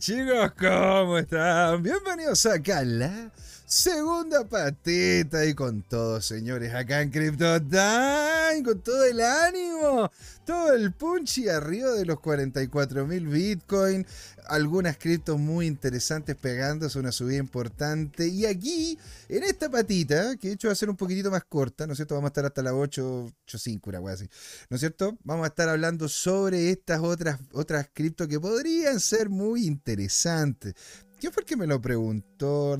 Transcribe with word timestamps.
chicos? 0.00 0.52
¿Cómo 0.58 1.18
están? 1.18 1.82
Bienvenidos 1.82 2.46
a 2.46 2.58
la 2.82 3.30
segunda 3.70 4.48
patita 4.48 5.46
y 5.46 5.54
con 5.54 5.82
todos, 5.82 6.26
señores, 6.26 6.74
acá 6.74 7.02
en 7.02 7.10
CryptoTime, 7.10 8.64
con 8.64 8.80
todo 8.82 9.04
el 9.04 9.20
ánimo, 9.20 10.10
todo 10.44 10.72
el 10.72 10.92
punchy 10.92 11.48
arriba 11.48 11.92
de 11.92 12.04
los 12.04 12.18
44.000 12.18 13.30
Bitcoin, 13.30 14.04
algunas 14.48 14.96
criptos 14.98 15.38
muy 15.38 15.68
interesantes 15.68 16.34
pegándose 16.34 16.98
una 16.98 17.12
subida 17.12 17.38
importante. 17.38 18.26
Y 18.26 18.44
aquí, 18.44 18.98
en 19.28 19.44
esta 19.44 19.70
patita, 19.70 20.36
que 20.36 20.48
de 20.48 20.54
hecho 20.54 20.66
va 20.66 20.72
a 20.72 20.74
ser 20.76 20.90
un 20.90 20.96
poquitito 20.96 21.30
más 21.30 21.44
corta, 21.44 21.86
¿no 21.86 21.92
es 21.92 21.98
cierto? 21.98 22.16
Vamos 22.16 22.26
a 22.26 22.32
estar 22.32 22.46
hasta 22.46 22.64
la 22.64 22.74
8, 22.74 23.32
8.5, 23.46 24.00
una 24.00 24.12
así, 24.12 24.28
¿no 24.68 24.74
es 24.74 24.80
cierto? 24.80 25.16
Vamos 25.22 25.44
a 25.44 25.48
estar 25.48 25.68
hablando 25.68 26.08
sobre 26.08 26.70
estas 26.70 26.98
otras, 26.98 27.38
otras 27.52 27.88
criptos 27.94 28.26
que 28.26 28.40
podrían 28.40 28.98
ser 28.98 29.28
muy 29.28 29.64
interesantes. 29.64 30.74
¿Quién 31.20 31.32
fue 31.32 31.42
el 31.42 31.46
que 31.46 31.56
me 31.56 31.66
lo 31.66 31.80
preguntó? 31.80 32.76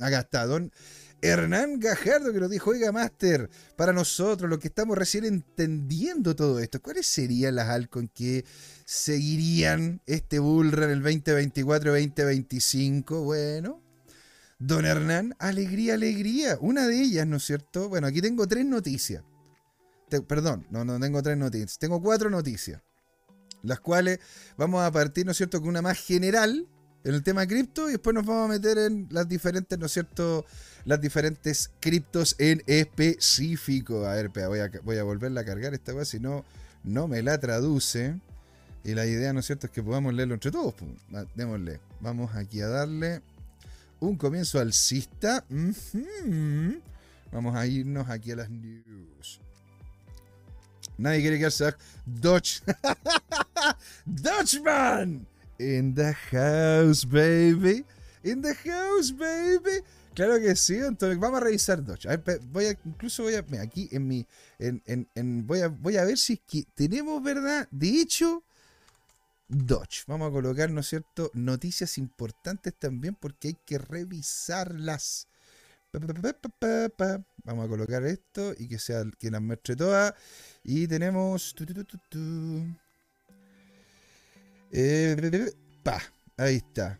Acá 0.00 0.20
está, 0.20 0.46
don 0.46 0.72
Hernán 1.20 1.80
Gajardo 1.80 2.32
que 2.32 2.40
nos 2.40 2.50
dijo, 2.50 2.70
oiga, 2.70 2.92
Master, 2.92 3.50
para 3.76 3.92
nosotros, 3.92 4.48
los 4.50 4.58
que 4.58 4.68
estamos 4.68 4.96
recién 4.96 5.24
entendiendo 5.24 6.36
todo 6.36 6.60
esto, 6.60 6.82
¿cuáles 6.82 7.06
serían 7.06 7.54
las 7.54 7.68
altcoins 7.68 8.10
que 8.12 8.44
seguirían 8.84 10.02
este 10.06 10.38
bullrun 10.38 10.90
el 10.90 11.02
2024-2025? 11.02 13.24
Bueno, 13.24 13.82
don 14.58 14.84
Hernán, 14.84 15.34
alegría, 15.38 15.94
alegría. 15.94 16.58
Una 16.60 16.86
de 16.86 17.00
ellas, 17.00 17.26
¿no 17.26 17.36
es 17.36 17.44
cierto? 17.44 17.88
Bueno, 17.88 18.06
aquí 18.06 18.20
tengo 18.20 18.46
tres 18.46 18.66
noticias. 18.66 19.24
perdón, 20.28 20.66
no, 20.70 20.84
no 20.84 21.00
tengo 21.00 21.22
tres 21.22 21.38
noticias, 21.38 21.78
tengo 21.78 22.02
cuatro 22.02 22.28
noticias. 22.28 22.82
Las 23.62 23.80
cuales 23.80 24.18
vamos 24.58 24.84
a 24.84 24.92
partir, 24.92 25.24
¿no 25.24 25.32
es 25.32 25.38
cierto?, 25.38 25.60
con 25.60 25.70
una 25.70 25.80
más 25.80 25.98
general 25.98 26.68
en 27.04 27.14
el 27.14 27.22
tema 27.22 27.46
cripto 27.46 27.88
y 27.88 27.92
después 27.92 28.14
nos 28.14 28.24
vamos 28.24 28.46
a 28.46 28.52
meter 28.52 28.78
en 28.78 29.06
las 29.10 29.28
diferentes, 29.28 29.78
¿no 29.78 29.86
es 29.86 29.92
cierto? 29.92 30.46
Las 30.86 31.00
diferentes 31.00 31.70
criptos 31.78 32.34
en 32.38 32.62
específico. 32.66 34.06
A 34.06 34.14
ver, 34.14 34.30
voy 34.30 34.58
a, 34.58 34.70
voy 34.82 34.96
a 34.96 35.04
volverla 35.04 35.42
a 35.42 35.44
cargar 35.44 35.74
esta 35.74 35.92
vez, 35.92 36.08
si 36.08 36.18
no, 36.18 36.44
no 36.82 37.06
me 37.06 37.22
la 37.22 37.38
traduce. 37.38 38.18
Y 38.84 38.94
la 38.94 39.06
idea, 39.06 39.32
¿no 39.32 39.40
es 39.40 39.46
cierto?, 39.46 39.66
es 39.66 39.72
que 39.72 39.82
podamos 39.82 40.12
leerlo 40.12 40.34
entre 40.34 40.50
todos. 40.50 40.74
Démosle. 41.34 41.80
Vamos 42.00 42.34
aquí 42.34 42.60
a 42.60 42.68
darle 42.68 43.22
un 44.00 44.16
comienzo 44.16 44.58
alcista. 44.58 45.44
Vamos 47.32 47.56
a 47.56 47.66
irnos 47.66 48.08
aquí 48.08 48.32
a 48.32 48.36
las 48.36 48.50
news. 48.50 49.40
Nadie 50.98 51.20
quiere 51.20 51.38
quedarse. 51.38 51.74
Dodge. 52.04 52.62
Dodgeman. 54.04 55.26
In 55.58 55.94
the 55.94 56.12
house, 56.32 57.04
baby. 57.04 57.84
In 58.22 58.42
the 58.42 58.54
house, 58.54 59.12
baby. 59.12 59.84
Claro 60.14 60.38
que 60.38 60.54
sí, 60.54 60.76
entonces 60.76 61.18
vamos 61.18 61.40
a 61.40 61.44
revisar 61.44 61.84
Dodge. 61.84 62.06
voy 62.52 62.66
a, 62.66 62.78
incluso 62.84 63.24
voy 63.24 63.34
a, 63.34 63.44
aquí 63.60 63.88
en 63.90 64.06
mi, 64.06 64.26
en, 64.58 65.46
voy, 65.46 65.60
a, 65.60 65.68
voy 65.68 65.96
a 65.96 66.04
ver 66.04 66.16
si 66.18 66.34
es 66.34 66.40
que 66.46 66.64
tenemos, 66.74 67.20
¿verdad? 67.22 67.68
De 67.70 68.00
hecho, 68.00 68.44
Dodge. 69.48 70.04
Vamos 70.06 70.28
a 70.28 70.32
colocar, 70.32 70.70
¿no 70.70 70.80
es 70.80 70.88
cierto? 70.88 71.30
Noticias 71.34 71.98
importantes 71.98 72.74
también 72.78 73.16
porque 73.16 73.48
hay 73.48 73.56
que 73.66 73.78
revisarlas. 73.78 75.28
Vamos 75.92 77.66
a 77.66 77.68
colocar 77.68 78.04
esto 78.04 78.54
y 78.58 78.68
que 78.68 78.78
sea 78.78 79.04
que 79.18 79.30
las 79.30 79.42
muestre 79.42 79.76
todas. 79.76 80.14
Y 80.62 80.88
tenemos... 80.88 81.54
Eh, 84.72 85.52
pa, 85.82 86.02
ahí 86.36 86.56
está. 86.56 86.98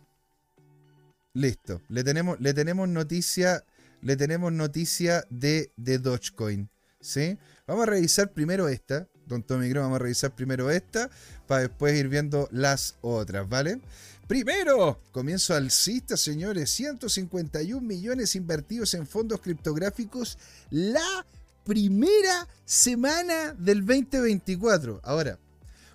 Listo. 1.32 1.82
Le 1.88 2.04
tenemos, 2.04 2.40
le 2.40 2.54
tenemos 2.54 2.88
noticia. 2.88 3.64
Le 4.02 4.16
tenemos 4.16 4.52
noticia 4.52 5.24
de, 5.30 5.72
de 5.76 5.98
Dogecoin. 5.98 6.68
¿Sí? 7.00 7.38
Vamos 7.66 7.84
a 7.84 7.90
revisar 7.90 8.32
primero 8.32 8.68
esta. 8.68 9.08
Don 9.26 9.42
Tommy 9.42 9.72
vamos 9.72 9.96
a 9.96 9.98
revisar 9.98 10.34
primero 10.34 10.70
esta. 10.70 11.10
Para 11.46 11.62
después 11.62 11.98
ir 11.98 12.08
viendo 12.08 12.48
las 12.52 12.96
otras, 13.00 13.48
¿vale? 13.48 13.80
Primero, 14.26 15.00
comienzo 15.12 15.54
alcista, 15.54 16.16
señores. 16.16 16.70
151 16.70 17.80
millones 17.80 18.34
invertidos 18.36 18.94
en 18.94 19.06
fondos 19.06 19.40
criptográficos 19.40 20.38
la 20.70 21.26
primera 21.64 22.48
semana 22.64 23.54
del 23.54 23.84
2024. 23.84 25.00
Ahora, 25.02 25.38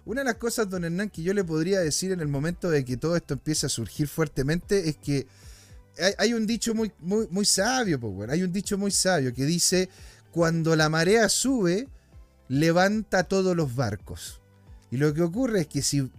una 0.09 0.22
de 0.22 0.25
las 0.25 0.38
cosas, 0.38 0.68
don 0.68 0.84
Hernán, 0.84 1.12
que 1.12 1.22
yo 1.22 1.36
le 1.36 1.44
podría 1.44 1.81
decir 1.81 2.12
en 2.12 2.20
el 2.20 2.28
momento 2.28 2.72
de 2.72 2.84
que 2.84 2.97
todo 2.97 3.16
esto 3.16 3.36
empiece 3.36 3.68
a 3.68 3.70
surgir 3.70 4.08
fuertemente 4.08 4.90
es 4.90 4.97
que 4.97 5.28
hay, 6.18 6.34
un 6.34 6.47
dicho 6.47 6.74
muy, 6.74 6.92
muy, 7.00 7.28
muy 7.30 7.46
sabio, 7.46 8.00
pues, 8.00 8.28
hay 8.28 8.42
un 8.42 8.52
dicho 8.52 8.75
muy 8.75 8.90
sabio 8.90 9.36
que 9.36 9.46
dice, 9.46 9.88
cuando 10.31 10.75
la 10.75 10.90
marea 10.90 11.30
sube, 11.30 11.88
levanta 12.48 13.25
todos 13.25 13.56
los 13.56 13.75
barcos. 13.75 14.42
Y 14.90 14.98
lo 14.98 15.14
que 15.14 15.22
ocurre 15.22 15.62
es 15.62 15.68
que 15.68 15.84
si 15.84 16.09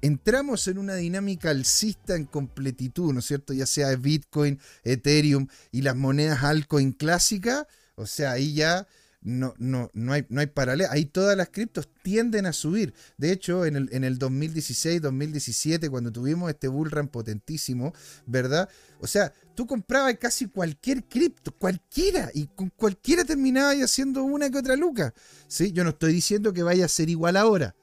entramos 0.00 0.68
en 0.68 0.78
una 0.78 0.94
dinámica 0.94 1.50
alcista 1.50 2.14
en 2.14 2.24
completitud, 2.24 3.12
¿no 3.12 3.18
es 3.18 3.26
cierto? 3.26 3.52
Ya 3.52 3.66
sea 3.66 3.96
Bitcoin, 3.96 4.60
Ethereum 4.84 5.48
y 5.72 5.82
las 5.82 5.96
monedas 5.96 6.44
altcoin 6.44 6.92
clásicas, 6.92 7.66
o 7.96 8.06
sea, 8.06 8.30
ahí 8.30 8.54
ya 8.54 8.86
no, 9.28 9.52
no, 9.58 9.90
no 9.92 10.14
hay, 10.14 10.24
no 10.30 10.40
hay 10.40 10.46
paralelo. 10.46 10.90
Ahí 10.90 11.04
todas 11.04 11.36
las 11.36 11.50
criptos 11.50 11.86
tienden 12.02 12.46
a 12.46 12.54
subir. 12.54 12.94
De 13.18 13.30
hecho, 13.30 13.66
en 13.66 13.76
el, 13.76 13.88
en 13.92 14.02
el 14.04 14.18
2016, 14.18 15.02
2017, 15.02 15.90
cuando 15.90 16.10
tuvimos 16.10 16.48
este 16.48 16.66
bullrun 16.66 17.08
potentísimo, 17.08 17.92
¿verdad? 18.24 18.70
O 19.00 19.06
sea, 19.06 19.30
tú 19.54 19.66
comprabas 19.66 20.16
casi 20.18 20.46
cualquier 20.46 21.04
cripto, 21.04 21.52
cualquiera, 21.52 22.30
y 22.32 22.46
con 22.46 22.70
cualquiera 22.70 23.22
terminabas 23.22 23.76
haciendo 23.82 24.22
una 24.22 24.48
que 24.48 24.56
otra 24.56 24.76
luca. 24.76 25.12
¿sí? 25.46 25.72
Yo 25.72 25.84
no 25.84 25.90
estoy 25.90 26.14
diciendo 26.14 26.54
que 26.54 26.62
vaya 26.62 26.86
a 26.86 26.88
ser 26.88 27.10
igual 27.10 27.36
ahora 27.36 27.74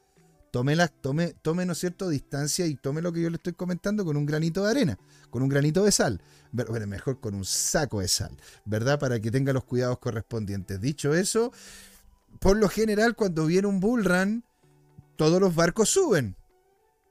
tome, 0.56 0.78
tome, 1.02 1.36
tome, 1.42 1.66
¿no 1.66 1.74
es 1.74 1.80
cierto?, 1.80 2.08
distancia 2.08 2.66
y 2.66 2.76
tome 2.76 3.02
lo 3.02 3.12
que 3.12 3.22
yo 3.22 3.30
le 3.30 3.36
estoy 3.36 3.52
comentando 3.52 4.06
con 4.06 4.16
un 4.16 4.26
granito 4.26 4.64
de 4.64 4.72
arena, 4.72 4.98
con 5.30 5.44
un 5.44 5.50
granito 5.50 5.84
de 5.84 5.92
sal, 5.92 6.22
bueno, 6.54 6.88
mejor 6.88 7.20
con 7.20 7.36
un 7.36 7.44
saco 7.44 8.00
de 8.00 8.08
sal, 8.08 8.38
¿verdad? 8.64 8.98
Para 8.98 9.20
que 9.20 9.32
tenga 9.32 9.52
los 9.52 9.66
cuidados 9.66 10.00
correspondientes. 10.00 10.80
Dicho 10.80 11.14
eso, 11.14 11.52
por 12.40 12.56
lo 12.56 12.70
general, 12.70 13.18
cuando 13.18 13.48
viene 13.48 13.68
un 13.68 13.82
bull 13.82 14.06
run, 14.06 14.46
todos 15.18 15.42
los 15.42 15.54
barcos 15.54 15.90
suben 15.90 16.38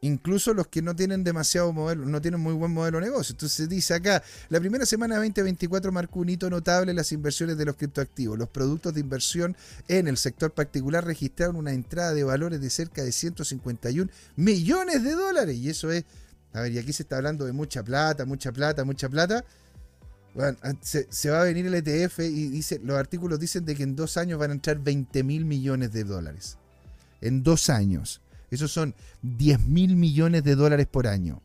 incluso 0.06 0.52
los 0.52 0.66
que 0.66 0.82
no 0.82 0.94
tienen 0.94 1.24
demasiado 1.24 1.72
modelo, 1.72 2.04
no 2.04 2.20
tienen 2.20 2.38
muy 2.38 2.52
buen 2.52 2.72
modelo 2.72 2.98
de 2.98 3.06
negocio. 3.06 3.32
Entonces 3.32 3.68
dice 3.70 3.94
acá, 3.94 4.22
la 4.50 4.60
primera 4.60 4.84
semana 4.84 5.14
de 5.14 5.20
2024 5.20 5.92
marcó 5.92 6.20
un 6.20 6.28
hito 6.28 6.50
notable 6.50 6.90
en 6.90 6.96
las 6.96 7.10
inversiones 7.12 7.56
de 7.56 7.64
los 7.64 7.76
criptoactivos. 7.76 8.38
Los 8.38 8.50
productos 8.50 8.92
de 8.92 9.00
inversión 9.00 9.56
en 9.88 10.06
el 10.06 10.18
sector 10.18 10.52
particular 10.52 11.06
registraron 11.06 11.56
una 11.56 11.72
entrada 11.72 12.12
de 12.12 12.22
valores 12.22 12.60
de 12.60 12.68
cerca 12.68 13.02
de 13.02 13.12
151 13.12 14.10
millones 14.36 15.02
de 15.02 15.12
dólares. 15.12 15.56
Y 15.56 15.70
eso 15.70 15.90
es, 15.90 16.04
a 16.52 16.60
ver, 16.60 16.72
y 16.72 16.78
aquí 16.78 16.92
se 16.92 17.04
está 17.04 17.16
hablando 17.16 17.46
de 17.46 17.52
mucha 17.52 17.82
plata, 17.82 18.26
mucha 18.26 18.52
plata, 18.52 18.84
mucha 18.84 19.08
plata. 19.08 19.42
Ah, 20.38 20.74
se, 20.82 21.06
se, 21.10 21.30
va 21.30 21.40
a 21.40 21.44
venir 21.44 21.64
el 21.66 21.74
ETF 21.74 22.18
y 22.18 22.48
dice, 22.48 22.78
los 22.84 22.98
artículos 22.98 23.40
dicen 23.40 23.64
de 23.64 23.74
que 23.74 23.84
en 23.84 23.96
dos 23.96 24.18
años 24.18 24.38
van 24.38 24.50
a 24.50 24.54
entrar 24.54 24.78
20 24.80 25.22
mil 25.22 25.46
millones 25.46 25.92
de 25.92 26.04
dólares. 26.04 26.58
En 27.22 27.42
dos 27.42 27.70
años. 27.70 28.20
Esos 28.54 28.72
son 28.72 28.94
10 29.22 29.60
mil 29.66 29.96
millones 29.96 30.44
de 30.44 30.54
dólares 30.54 30.86
por 30.86 31.06
año. 31.06 31.40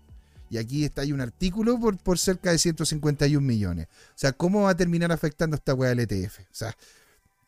Y 0.49 0.57
aquí 0.57 0.83
está 0.83 1.01
hay 1.01 1.11
un 1.11 1.21
artículo 1.21 1.79
por, 1.79 1.97
por 1.97 2.17
cerca 2.17 2.51
de 2.51 2.57
151 2.57 3.45
millones. 3.45 3.87
O 3.87 4.13
sea, 4.15 4.31
¿cómo 4.31 4.63
va 4.63 4.71
a 4.71 4.77
terminar 4.77 5.11
afectando 5.11 5.55
esta 5.55 5.73
weá 5.73 5.89
del 5.89 5.99
ETF? 5.99 6.39
O 6.39 6.43
sea, 6.51 6.75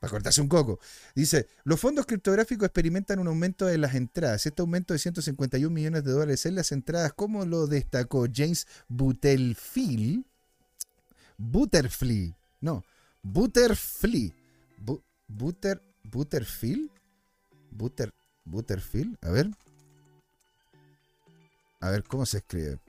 para 0.02 0.12
cortarse 0.12 0.42
un 0.42 0.48
coco. 0.48 0.80
Dice, 1.14 1.48
los 1.64 1.80
fondos 1.80 2.08
criptográficos 2.08 2.66
experimentan 2.66 3.20
un 3.20 3.28
aumento 3.28 3.68
de 3.68 3.78
las 3.78 3.94
entradas. 3.94 4.46
Este 4.46 4.62
aumento 4.62 4.94
de 4.94 5.00
151 5.00 5.74
millones 5.74 6.04
de 6.04 6.12
dólares 6.12 6.46
en 6.48 6.56
las 6.56 6.72
entradas, 6.72 7.14
como 7.14 7.46
lo 7.46 7.68
destacó 7.68 8.26
James 8.34 8.68
Butterfield. 8.90 10.26
Butterfly. 11.38 12.36
No, 12.62 12.84
Butterfly. 13.22 14.34
Butter, 15.28 15.82
Butterfield. 16.04 16.90
Butter, 17.70 18.12
Butterfield, 18.46 19.18
a 19.22 19.30
ver. 19.30 19.50
A 21.80 21.90
ver 21.90 22.04
cómo 22.04 22.26
se 22.26 22.38
escribe. 22.38 22.80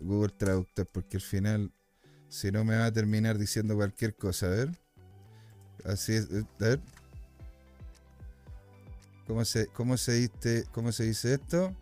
Google 0.00 0.32
Traductor, 0.36 0.86
porque 0.92 1.16
al 1.16 1.22
final, 1.22 1.72
si 2.28 2.50
no 2.50 2.64
me 2.64 2.76
va 2.76 2.86
a 2.86 2.92
terminar 2.92 3.36
diciendo 3.38 3.74
cualquier 3.74 4.14
cosa. 4.14 4.46
A 4.46 4.50
ver. 4.50 4.70
Así 5.84 6.14
es. 6.14 6.30
Eh, 6.30 6.44
a 6.60 6.64
ver. 6.64 6.80
¿Cómo 9.26 9.44
se, 9.44 9.66
cómo 9.68 9.96
se, 9.96 10.12
dice, 10.12 10.64
cómo 10.72 10.92
se 10.92 11.04
dice 11.04 11.34
esto? 11.34 11.74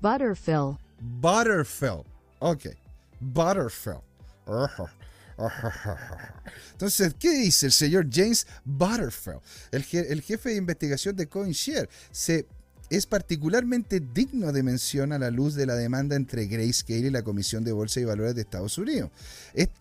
Butterfield. 0.00 0.76
Butterfield. 1.00 2.04
Ok. 2.40 2.66
Butterfield. 3.20 4.02
Entonces, 6.72 7.14
¿qué 7.18 7.30
dice 7.30 7.66
el 7.66 7.72
señor 7.72 8.06
James 8.10 8.46
Butterfield? 8.64 9.40
El, 9.70 9.82
jefe 10.22 10.50
de 10.50 10.56
investigación 10.56 11.16
de 11.16 11.28
CoinShare. 11.28 11.88
Se 12.10 12.46
es 12.92 13.06
particularmente 13.06 14.00
digno 14.00 14.52
de 14.52 14.62
mención 14.62 15.12
a 15.12 15.18
la 15.18 15.30
luz 15.30 15.54
de 15.54 15.64
la 15.64 15.76
demanda 15.76 16.14
entre 16.14 16.46
Grayscale 16.46 17.06
y 17.06 17.10
la 17.10 17.24
Comisión 17.24 17.64
de 17.64 17.72
Bolsa 17.72 18.00
y 18.00 18.04
Valores 18.04 18.34
de 18.34 18.42
Estados 18.42 18.76
Unidos. 18.76 19.10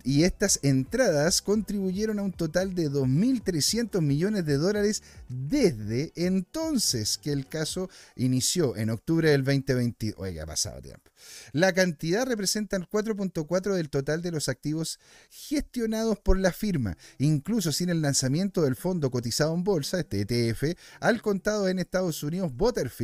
y 0.05 0.23
estas 0.23 0.59
entradas 0.63 1.41
contribuyeron 1.41 2.19
a 2.19 2.21
un 2.21 2.31
total 2.31 2.73
de 2.73 2.89
2.300 2.89 3.99
millones 3.99 4.45
de 4.45 4.57
dólares 4.57 5.03
desde 5.27 6.13
entonces 6.15 7.17
que 7.17 7.33
el 7.33 7.47
caso 7.47 7.89
inició 8.15 8.77
en 8.77 8.89
octubre 8.89 9.29
del 9.29 9.43
2020. 9.43 10.13
Oiga, 10.15 10.43
ha 10.43 10.47
pasado 10.47 10.81
tiempo. 10.81 11.11
La 11.51 11.73
cantidad 11.73 12.25
representa 12.25 12.77
el 12.77 12.89
4.4 12.89 13.75
del 13.75 13.89
total 13.89 14.21
de 14.21 14.31
los 14.31 14.47
activos 14.47 14.99
gestionados 15.29 16.17
por 16.17 16.39
la 16.39 16.53
firma, 16.53 16.97
incluso 17.17 17.73
sin 17.73 17.89
el 17.89 18.01
lanzamiento 18.01 18.61
del 18.61 18.77
fondo 18.77 19.11
cotizado 19.11 19.53
en 19.53 19.65
bolsa, 19.65 19.99
este 19.99 20.21
ETF, 20.21 20.77
al 21.01 21.21
contado 21.21 21.67
en 21.67 21.79
Estados 21.79 22.23
Unidos, 22.23 22.55
Butterfield 22.55 23.00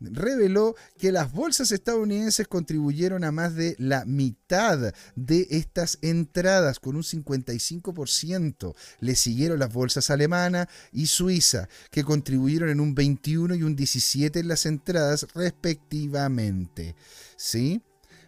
reveló 0.00 0.74
que 0.98 1.12
las 1.12 1.32
bolsas 1.32 1.72
estadounidenses 1.72 2.48
contribuyeron 2.48 3.24
a 3.24 3.32
más 3.32 3.54
de 3.54 3.76
la 3.78 4.04
mitad 4.04 4.94
de 5.14 5.46
estas 5.50 5.98
entradas, 6.02 6.80
con 6.80 6.96
un 6.96 7.02
55%. 7.02 8.74
Le 9.00 9.14
siguieron 9.14 9.58
las 9.58 9.72
bolsas 9.72 10.10
alemana 10.10 10.68
y 10.92 11.06
suiza, 11.06 11.68
que 11.90 12.04
contribuyeron 12.04 12.70
en 12.70 12.80
un 12.80 12.94
21 12.94 13.54
y 13.54 13.62
un 13.62 13.76
17 13.76 14.40
en 14.40 14.48
las 14.48 14.66
entradas 14.66 15.26
respectivamente. 15.34 16.96
¿Sí? 17.36 17.82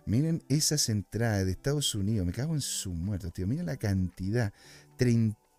Miren 0.05 0.43
esas 0.49 0.89
entradas 0.89 1.47
de 1.47 1.53
Estados 1.53 1.95
Unidos, 1.95 2.27
me 2.27 2.33
cago 2.33 2.55
en 2.55 2.61
su 2.61 2.91
muerto, 2.91 3.31
tío. 3.31 3.47
Miren 3.47 3.67
la 3.67 3.77
cantidad. 3.77 4.53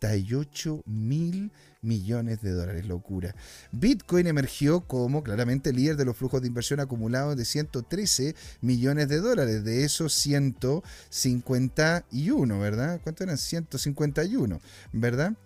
38 0.04 0.84
mil 0.86 1.52
millones 1.82 2.42
de 2.42 2.52
dólares, 2.52 2.86
locura. 2.86 3.34
Bitcoin 3.72 4.28
emergió 4.28 4.82
como 4.82 5.24
claramente 5.24 5.72
líder 5.72 5.96
de 5.96 6.04
los 6.04 6.18
flujos 6.18 6.42
de 6.42 6.50
inversión 6.50 6.82
acumulados 6.82 7.38
de 7.38 7.46
113 7.46 8.36
millones 8.60 9.08
de 9.08 9.22
dólares, 9.22 9.64
de 9.64 9.86
esos 9.86 10.12
151, 10.14 12.60
¿verdad? 12.60 13.00
¿Cuánto 13.02 13.24
eran? 13.24 13.38
151, 13.38 14.60
¿verdad? 14.92 15.38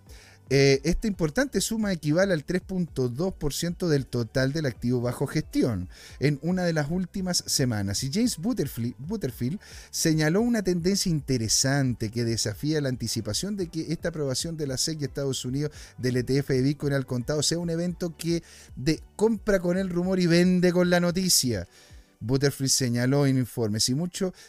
Eh, 0.50 0.80
esta 0.84 1.08
importante 1.08 1.60
suma 1.60 1.92
equivale 1.92 2.34
al 2.34 2.46
3.2% 2.46 3.88
del 3.88 4.06
total 4.06 4.54
del 4.54 4.66
activo 4.66 5.02
bajo 5.02 5.28
gestión 5.28 5.90
en 6.20 6.40
una 6.42 6.64
de 6.64 6.74
las 6.74 6.90
últimas 6.90 7.44
semanas. 7.46 8.04
Y 8.04 8.12
James 8.12 8.38
Butterfield, 8.38 9.60
señaló 9.92 10.42
una 10.42 10.64
tendencia 10.64 11.10
interesante 11.10 12.10
que 12.10 12.24
desafía 12.24 12.82
la 12.82 12.90
anticipación 12.90 13.58
de 13.58 13.68
que 13.68 13.92
esta 13.92 14.10
aprobación 14.10 14.56
de 14.58 14.68
la 14.68 14.78
SEC 14.78 15.00
de 15.00 15.06
Estados 15.08 15.44
Unidos 15.44 15.72
del 15.98 16.18
ETF 16.18 16.50
de 16.50 16.62
Bitcoin 16.62 16.94
al 16.94 17.06
contado 17.06 17.44
sea 17.44 17.60
un 17.60 17.70
evento 17.70 18.16
que 18.16 18.44
de 18.76 19.02
compra 19.16 19.60
con 19.60 19.78
el 19.78 19.90
rumor 19.90 20.20
y 20.20 20.28
vende 20.28 20.72
con 20.72 20.90
la 20.90 21.00
noticia. 21.00 21.68
Butterfield 22.20 22.72
señaló 22.72 23.26
en 23.26 23.38
informe, 23.38 23.80
si, 23.80 23.96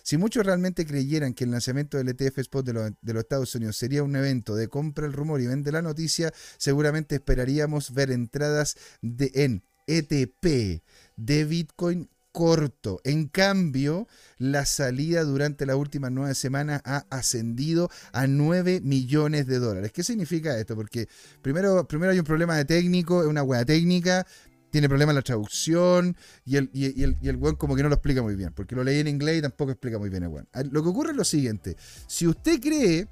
si 0.02 0.16
muchos 0.16 0.46
realmente 0.46 0.86
creyeran 0.86 1.34
que 1.34 1.44
el 1.44 1.50
lanzamiento 1.50 1.96
del 1.96 2.08
ETF 2.08 2.38
Spot 2.38 2.64
de, 2.64 2.72
los 2.72 3.22
Estados 3.22 3.54
Unidos 3.54 3.76
sería 3.76 4.02
un 4.02 4.16
evento 4.16 4.54
de 4.54 4.68
compra 4.68 5.06
el 5.06 5.12
rumor 5.12 5.40
y 5.40 5.46
vende 5.46 5.72
la 5.72 5.82
noticia, 5.82 6.32
seguramente 6.56 7.16
esperaríamos 7.16 7.92
ver 7.92 8.10
entradas 8.10 8.76
de, 9.02 9.30
en 9.34 9.62
ETP 9.86 10.82
de 11.16 11.44
Bitcoin 11.44 12.08
corto. 12.38 13.00
En 13.02 13.26
cambio, 13.26 14.06
la 14.36 14.64
salida 14.64 15.24
durante 15.24 15.66
las 15.66 15.74
últimas 15.74 16.12
nueve 16.12 16.36
semanas 16.36 16.80
ha 16.84 17.04
ascendido 17.10 17.90
a 18.12 18.28
9 18.28 18.80
millones 18.82 19.48
de 19.48 19.58
dólares. 19.58 19.92
¿Qué 19.92 20.04
significa 20.04 20.56
esto? 20.56 20.76
Porque 20.76 21.08
primero, 21.42 21.88
primero 21.88 22.12
hay 22.12 22.18
un 22.20 22.24
problema 22.24 22.56
de 22.56 22.64
técnico, 22.64 23.22
es 23.22 23.28
una 23.28 23.42
hueá 23.42 23.64
técnica, 23.64 24.24
tiene 24.70 24.88
problemas 24.88 25.12
en 25.12 25.16
la 25.16 25.22
traducción 25.22 26.16
y 26.44 26.56
el, 26.56 26.70
y, 26.72 27.02
el, 27.02 27.16
y 27.20 27.28
el 27.28 27.36
buen 27.36 27.56
como 27.56 27.76
que 27.76 27.82
no 27.82 27.88
lo 27.88 27.94
explica 27.94 28.22
muy 28.22 28.36
bien, 28.36 28.52
porque 28.54 28.74
lo 28.74 28.84
leí 28.84 29.00
en 29.00 29.08
inglés 29.08 29.38
y 29.38 29.42
tampoco 29.42 29.72
explica 29.72 29.98
muy 29.98 30.10
bien 30.10 30.22
el 30.22 30.28
buen. 30.28 30.48
Ah, 30.52 30.62
lo 30.62 30.82
que 30.82 30.88
ocurre 30.88 31.10
es 31.10 31.16
lo 31.16 31.24
siguiente, 31.24 31.76
si 32.06 32.26
usted 32.26 32.60
cree, 32.60 33.08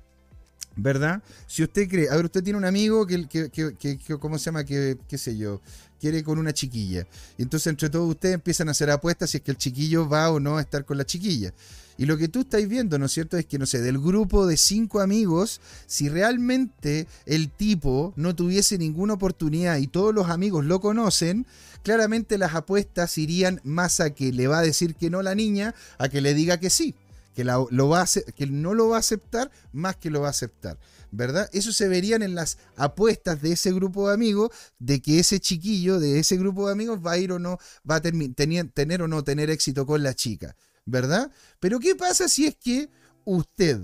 ¿verdad? 0.77 1.23
Si 1.47 1.63
usted 1.63 1.89
cree, 1.89 2.09
a 2.09 2.17
ver, 2.17 2.27
usted 2.27 2.45
tiene 2.45 2.59
un 2.59 2.65
amigo 2.65 3.07
que, 3.07 3.27
que, 3.27 3.51
que, 3.51 3.75
que 3.77 4.19
¿cómo 4.19 4.39
se 4.39 4.47
llama? 4.47 4.65
Que, 4.65 4.99
qué 5.09 5.19
sé 5.19 5.37
yo, 5.37 5.61
quiere 5.99 6.23
con 6.23 6.39
una 6.39 6.53
chiquilla. 6.53 7.07
Y 7.39 7.43
entonces 7.43 7.69
entre 7.69 7.89
todos 7.89 8.09
ustedes 8.09 8.35
empiezan 8.35 8.69
a 8.69 8.73
hacer 8.73 8.91
apuestas 8.91 9.31
si 9.31 9.39
es 9.39 9.43
que 9.43 9.51
el 9.51 9.57
chiquillo 9.57 10.09
va 10.09 10.31
o 10.31 10.39
no 10.39 10.59
a 10.59 10.61
estar 10.61 10.85
con 10.85 10.99
la 10.99 11.07
chiquilla. 11.07 11.53
Y 11.99 12.05
lo 12.05 12.19
que 12.19 12.29
tú 12.29 12.41
estás 12.41 12.69
viendo, 12.69 12.99
¿no 12.99 13.07
es 13.07 13.13
cierto? 13.13 13.39
Es 13.39 13.47
que, 13.47 13.59
no 13.59 13.65
sé, 13.65 13.81
del 13.81 13.99
grupo 13.99 14.47
de 14.47 14.59
cinco 14.59 15.01
amigos, 15.01 15.63
si 15.87 16.11
realmente 16.11 17.07
el 17.25 17.49
tipo 17.49 18.13
no 18.17 18.37
tuviese 18.37 18.77
ninguna 18.77 19.15
oportunidad 19.15 19.79
y 19.79 19.87
todos 19.87 20.15
los 20.15 20.29
amigos 20.29 20.67
lo 20.67 20.81
conocen, 20.83 21.47
claramente 21.83 22.37
las 22.37 22.55
apuestas 22.55 23.17
irían 23.17 23.63
más 23.65 24.01
a 24.01 24.11
que 24.11 24.31
le 24.31 24.47
va 24.47 24.59
a 24.59 24.63
decir 24.63 24.95
que 24.95 25.09
no 25.09 25.23
la 25.23 25.35
niña, 25.35 25.75
a 25.97 26.11
que 26.11 26.21
le 26.21 26.35
diga 26.35 26.61
que 26.61 26.69
sí, 26.69 26.95
que, 27.37 27.45
lo 27.45 27.89
va 27.89 28.03
a, 28.03 28.07
que 28.35 28.47
no 28.47 28.75
lo 28.75 28.89
va 28.89 28.97
a 28.97 29.01
aceptar 29.01 29.53
más 29.73 29.97
que 29.97 30.11
lo 30.11 30.23
va 30.23 30.29
a 30.29 30.31
aceptar. 30.31 30.79
¿verdad? 31.13 31.49
Eso 31.53 31.73
se 31.73 31.87
verían 31.87 32.23
en 32.23 32.35
las 32.35 32.59
apuestas 32.77 33.41
de 33.41 33.53
ese 33.53 33.73
grupo 33.73 34.09
de 34.09 34.15
amigos, 34.15 34.51
de 34.81 35.01
que 35.01 35.21
ese 35.21 35.39
chiquillo 35.39 36.01
de 36.01 36.19
ese 36.19 36.37
grupo 36.37 36.67
de 36.67 36.73
amigos 36.73 36.99
va 37.05 37.13
a 37.13 37.19
ir 37.19 37.31
o 37.31 37.39
no, 37.39 37.59
va 37.89 37.97
a 37.97 38.01
tener 38.01 39.03
o 39.03 39.09
no 39.09 39.23
tener 39.23 39.51
éxito 39.51 39.87
con 39.87 40.03
la 40.03 40.15
chica. 40.15 40.57
¿verdad? 40.87 41.31
Pero 41.61 41.81
¿qué 41.81 41.95
pasa 41.95 42.29
si 42.29 42.47
es 42.47 42.57
que 42.57 42.89
usted 43.25 43.81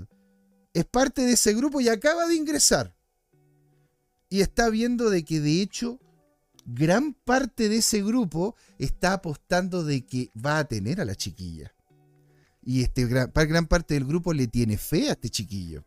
es 0.73 0.85
parte 0.85 1.21
de 1.21 1.33
ese 1.33 1.53
grupo 1.53 1.81
y 1.81 1.89
acaba 1.89 2.25
de 2.27 2.35
ingresar? 2.35 2.95
Y 4.29 4.41
está 4.41 4.69
viendo 4.69 5.11
de 5.11 5.23
que 5.23 5.39
de 5.39 5.61
hecho 5.61 5.99
gran 6.65 7.13
parte 7.13 7.69
de 7.69 7.77
ese 7.77 8.01
grupo 8.01 8.55
está 8.79 9.13
apostando 9.13 9.83
de 9.83 10.05
que 10.05 10.31
va 10.33 10.59
a 10.59 10.65
tener 10.65 11.01
a 11.01 11.05
la 11.05 11.13
chiquilla. 11.13 11.75
Y 12.65 12.81
este 12.81 13.05
gran, 13.05 13.31
gran 13.33 13.67
parte 13.67 13.93
del 13.93 14.05
grupo 14.05 14.33
le 14.33 14.47
tiene 14.47 14.77
fe 14.77 15.09
a 15.09 15.13
este 15.13 15.29
chiquillo. 15.29 15.83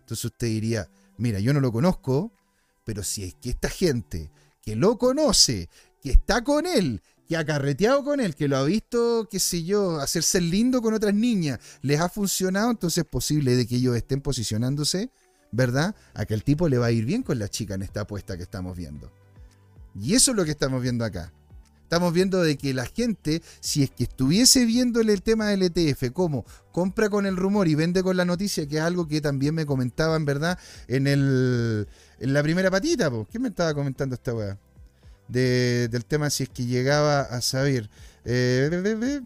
Entonces 0.00 0.24
usted 0.26 0.46
diría, 0.48 0.90
mira, 1.16 1.40
yo 1.40 1.52
no 1.52 1.60
lo 1.60 1.72
conozco, 1.72 2.32
pero 2.84 3.02
si 3.02 3.24
es 3.24 3.34
que 3.34 3.50
esta 3.50 3.68
gente 3.68 4.30
que 4.62 4.76
lo 4.76 4.98
conoce, 4.98 5.68
que 6.02 6.10
está 6.10 6.44
con 6.44 6.66
él, 6.66 7.02
que 7.26 7.36
ha 7.36 7.44
carreteado 7.44 8.04
con 8.04 8.20
él, 8.20 8.34
que 8.34 8.48
lo 8.48 8.56
ha 8.56 8.64
visto, 8.64 9.28
qué 9.30 9.40
sé 9.40 9.64
yo, 9.64 10.00
hacerse 10.00 10.40
lindo 10.40 10.82
con 10.82 10.94
otras 10.94 11.14
niñas, 11.14 11.60
les 11.80 12.00
ha 12.00 12.08
funcionado, 12.08 12.70
entonces 12.70 13.04
es 13.04 13.10
posible 13.10 13.56
de 13.56 13.66
que 13.66 13.76
ellos 13.76 13.96
estén 13.96 14.20
posicionándose, 14.20 15.10
¿verdad? 15.50 15.94
A 16.14 16.26
que 16.26 16.34
el 16.34 16.44
tipo 16.44 16.68
le 16.68 16.78
va 16.78 16.86
a 16.86 16.92
ir 16.92 17.04
bien 17.04 17.22
con 17.22 17.38
la 17.38 17.48
chica 17.48 17.74
en 17.74 17.82
esta 17.82 18.02
apuesta 18.02 18.36
que 18.36 18.42
estamos 18.42 18.76
viendo. 18.76 19.10
Y 19.94 20.14
eso 20.14 20.30
es 20.32 20.36
lo 20.36 20.44
que 20.44 20.50
estamos 20.50 20.82
viendo 20.82 21.04
acá. 21.04 21.32
Estamos 21.92 22.14
viendo 22.14 22.42
de 22.42 22.56
que 22.56 22.72
la 22.72 22.86
gente, 22.86 23.42
si 23.60 23.82
es 23.82 23.90
que 23.90 24.04
estuviese 24.04 24.64
viéndole 24.64 25.12
el 25.12 25.20
tema 25.20 25.48
del 25.48 25.62
ETF, 25.62 26.10
como 26.14 26.46
compra 26.72 27.10
con 27.10 27.26
el 27.26 27.36
rumor 27.36 27.68
y 27.68 27.74
vende 27.74 28.02
con 28.02 28.16
la 28.16 28.24
noticia, 28.24 28.66
que 28.66 28.76
es 28.76 28.82
algo 28.82 29.06
que 29.06 29.20
también 29.20 29.54
me 29.54 29.66
comentaban, 29.66 30.24
¿verdad? 30.24 30.58
En, 30.88 31.06
el, 31.06 31.86
en 32.18 32.32
la 32.32 32.42
primera 32.42 32.70
patita, 32.70 33.10
¿qué 33.30 33.38
me 33.38 33.48
estaba 33.48 33.74
comentando 33.74 34.14
esta 34.14 34.32
weá? 34.32 34.58
del 35.28 36.04
tema 36.06 36.30
si 36.30 36.44
es 36.44 36.48
que 36.48 36.64
llegaba 36.64 37.20
a 37.20 37.42
saber. 37.42 37.90
Eh, 38.24 39.20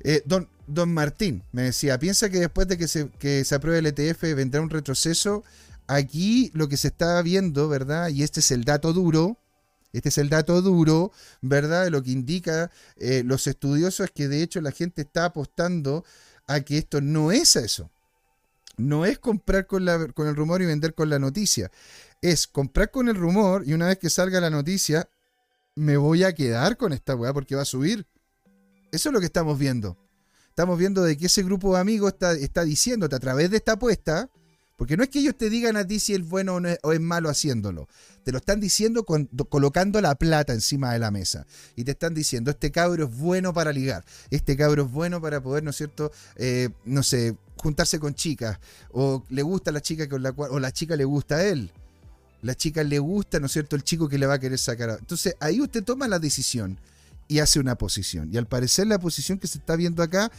eh, 0.00 0.22
don, 0.24 0.48
don 0.66 0.92
Martín 0.92 1.44
me 1.52 1.62
decía, 1.62 2.00
piensa 2.00 2.30
que 2.30 2.40
después 2.40 2.66
de 2.66 2.78
que 2.78 2.88
se, 2.88 3.10
que 3.10 3.44
se 3.44 3.54
apruebe 3.54 3.78
el 3.78 3.86
ETF 3.86 4.22
vendrá 4.34 4.60
un 4.60 4.70
retroceso. 4.70 5.44
Aquí 5.86 6.50
lo 6.52 6.68
que 6.68 6.76
se 6.76 6.88
está 6.88 7.22
viendo, 7.22 7.68
¿verdad? 7.68 8.08
Y 8.08 8.24
este 8.24 8.40
es 8.40 8.50
el 8.50 8.64
dato 8.64 8.92
duro, 8.92 9.38
este 9.96 10.08
es 10.10 10.18
el 10.18 10.28
dato 10.28 10.60
duro, 10.62 11.12
¿verdad? 11.40 11.88
Lo 11.88 12.02
que 12.02 12.10
indica 12.10 12.70
eh, 12.96 13.22
los 13.24 13.46
estudiosos 13.46 14.06
es 14.06 14.10
que 14.12 14.28
de 14.28 14.42
hecho 14.42 14.60
la 14.60 14.72
gente 14.72 15.02
está 15.02 15.26
apostando 15.26 16.04
a 16.46 16.60
que 16.60 16.78
esto 16.78 17.00
no 17.00 17.32
es 17.32 17.56
eso. 17.56 17.90
No 18.76 19.06
es 19.06 19.18
comprar 19.18 19.66
con, 19.66 19.88
el 19.88 20.36
rumor 20.36 20.60
y 20.60 20.66
vender 20.66 20.94
con 20.94 21.08
la 21.08 21.18
noticia 21.18 21.70
es 22.22 22.46
comprar 22.46 22.90
con 22.90 23.08
el 23.08 23.14
rumor 23.14 23.62
y 23.66 23.74
una 23.74 23.86
vez 23.86 23.98
que 23.98 24.10
salga 24.10 24.40
la 24.40 24.50
noticia, 24.50 25.08
me 25.74 25.96
voy 25.96 26.24
a 26.24 26.34
quedar 26.34 26.76
con 26.76 26.92
esta 26.92 27.14
weá 27.14 27.32
porque 27.32 27.54
va 27.54 27.62
a 27.62 27.66
subir. 27.66 28.06
Eso 28.90 29.08
es 29.08 29.12
lo 29.12 29.20
que 29.20 29.26
estamos 29.26 29.58
viendo. 29.58 29.96
Estamos 30.48 30.78
viendo 30.78 31.02
de 31.02 31.16
que 31.16 31.26
ese 31.26 31.42
grupo 31.42 31.74
de 31.74 31.80
amigos 31.80 32.14
está, 32.14 32.32
está 32.32 32.64
diciéndote 32.64 33.14
a 33.14 33.20
través 33.20 33.50
de 33.50 33.58
esta 33.58 33.72
apuesta, 33.72 34.30
porque 34.76 34.96
no 34.96 35.02
es 35.02 35.08
que 35.08 35.20
ellos 35.20 35.36
te 35.36 35.48
digan 35.48 35.76
a 35.76 35.86
ti 35.86 35.98
si 35.98 36.14
es 36.14 36.26
bueno 36.26 36.60
o, 36.82 36.92
es, 36.92 37.00
malo 37.00 37.28
haciéndolo. 37.30 37.88
Te 38.24 38.32
lo 38.32 38.38
están 38.38 38.60
diciendo 38.60 39.04
colocando 39.04 40.00
la 40.00 40.14
plata 40.14 40.52
encima 40.52 40.92
de 40.92 40.98
la 40.98 41.10
mesa. 41.10 41.46
Y 41.76 41.84
te 41.84 41.92
están 41.92 42.14
diciendo, 42.14 42.50
este 42.50 42.70
cabro 42.70 43.04
es 43.04 43.16
bueno 43.16 43.54
para 43.54 43.72
ligar. 43.72 44.04
Este 44.30 44.56
cabro 44.56 44.84
es 44.84 44.90
bueno 44.90 45.20
para 45.20 45.42
poder, 45.42 45.62
¿no 45.62 45.70
es 45.70 45.76
cierto? 45.76 46.12
Eh, 46.36 46.68
no 46.84 47.02
sé, 47.02 47.36
juntarse 47.56 47.98
con 47.98 48.14
chicas. 48.14 48.58
O 48.92 49.24
le 49.30 49.42
gusta 49.42 49.70
a 49.70 49.72
la 49.72 49.80
chica 49.80 50.08
con 50.08 50.22
la 50.22 50.32
cual, 50.32 50.50
o 50.52 50.60
la 50.60 50.72
chica 50.72 50.94
le 50.94 51.04
gusta 51.04 51.36
a 51.36 51.44
él 51.44 51.72
la 52.42 52.54
chica 52.54 52.84
le 52.84 52.98
gusta, 52.98 53.40
¿no 53.40 53.46
es 53.46 53.52
cierto?, 53.52 53.76
el 53.76 53.82
chico 53.82 54.08
que 54.08 54.18
le 54.18 54.26
va 54.26 54.34
a 54.34 54.38
querer 54.38 54.58
sacar. 54.58 54.96
Entonces 55.00 55.34
ahí 55.40 55.60
usted 55.60 55.82
toma 55.82 56.06
la 56.06 56.18
decisión 56.18 56.78
y 57.28 57.40
hace 57.40 57.58
una 57.58 57.76
posición. 57.76 58.32
Y 58.32 58.36
al 58.36 58.46
parecer 58.46 58.86
la 58.86 58.98
posición 58.98 59.38
que 59.38 59.48
se 59.48 59.58
está 59.58 59.74
viendo 59.74 60.02
acá 60.02 60.30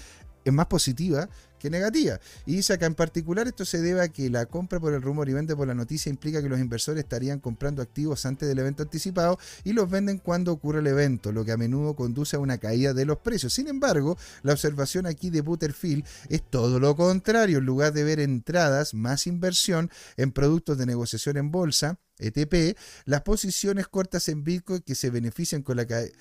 es 0.45 0.53
más 0.53 0.67
positiva 0.67 1.27
negativa. 1.69 2.19
Y 2.45 2.55
dice 2.55 2.73
acá 2.73 2.85
en 2.85 2.95
particular 2.95 3.47
esto 3.47 3.65
se 3.65 3.81
debe 3.81 4.01
a 4.01 4.07
que 4.09 4.29
la 4.29 4.45
compra 4.45 4.79
por 4.79 4.93
el 4.93 5.01
rumor 5.01 5.29
y 5.29 5.33
vende 5.33 5.55
por 5.55 5.67
la 5.67 5.73
noticia 5.73 6.09
implica 6.09 6.41
que 6.41 6.49
los 6.49 6.59
inversores 6.59 7.03
estarían 7.03 7.39
comprando 7.39 7.81
activos 7.81 8.25
antes 8.25 8.47
del 8.47 8.59
evento 8.59 8.83
anticipado 8.83 9.37
y 9.63 9.73
los 9.73 9.89
venden 9.89 10.17
cuando 10.17 10.51
ocurre 10.51 10.79
el 10.79 10.87
evento, 10.87 11.31
lo 11.31 11.45
que 11.45 11.51
a 11.51 11.57
menudo 11.57 11.95
conduce 11.95 12.35
a 12.35 12.39
una 12.39 12.57
caída 12.57 12.93
de 12.93 13.05
los 13.05 13.19
precios. 13.19 13.53
Sin 13.53 13.67
embargo, 13.67 14.17
la 14.43 14.53
observación 14.53 15.05
aquí 15.05 15.29
de 15.29 15.41
Butterfield 15.41 16.05
es 16.29 16.41
todo 16.49 16.79
lo 16.79 16.95
contrario. 16.95 17.57
En 17.59 17.65
lugar 17.65 17.93
de 17.93 18.03
ver 18.03 18.19
entradas, 18.19 18.93
más 18.93 19.27
inversión 19.27 19.89
en 20.15 20.31
productos 20.31 20.77
de 20.77 20.85
negociación 20.85 21.37
en 21.37 21.51
bolsa, 21.51 21.99
ETP, 22.19 22.77
las 23.05 23.21
posiciones 23.21 23.87
cortas 23.87 24.27
en 24.29 24.43
Bitcoin 24.43 24.81
que 24.81 24.95
se 24.95 25.09
benefician 25.09 25.61
con 25.61 25.77
la 25.77 25.85
caída. 25.85 26.11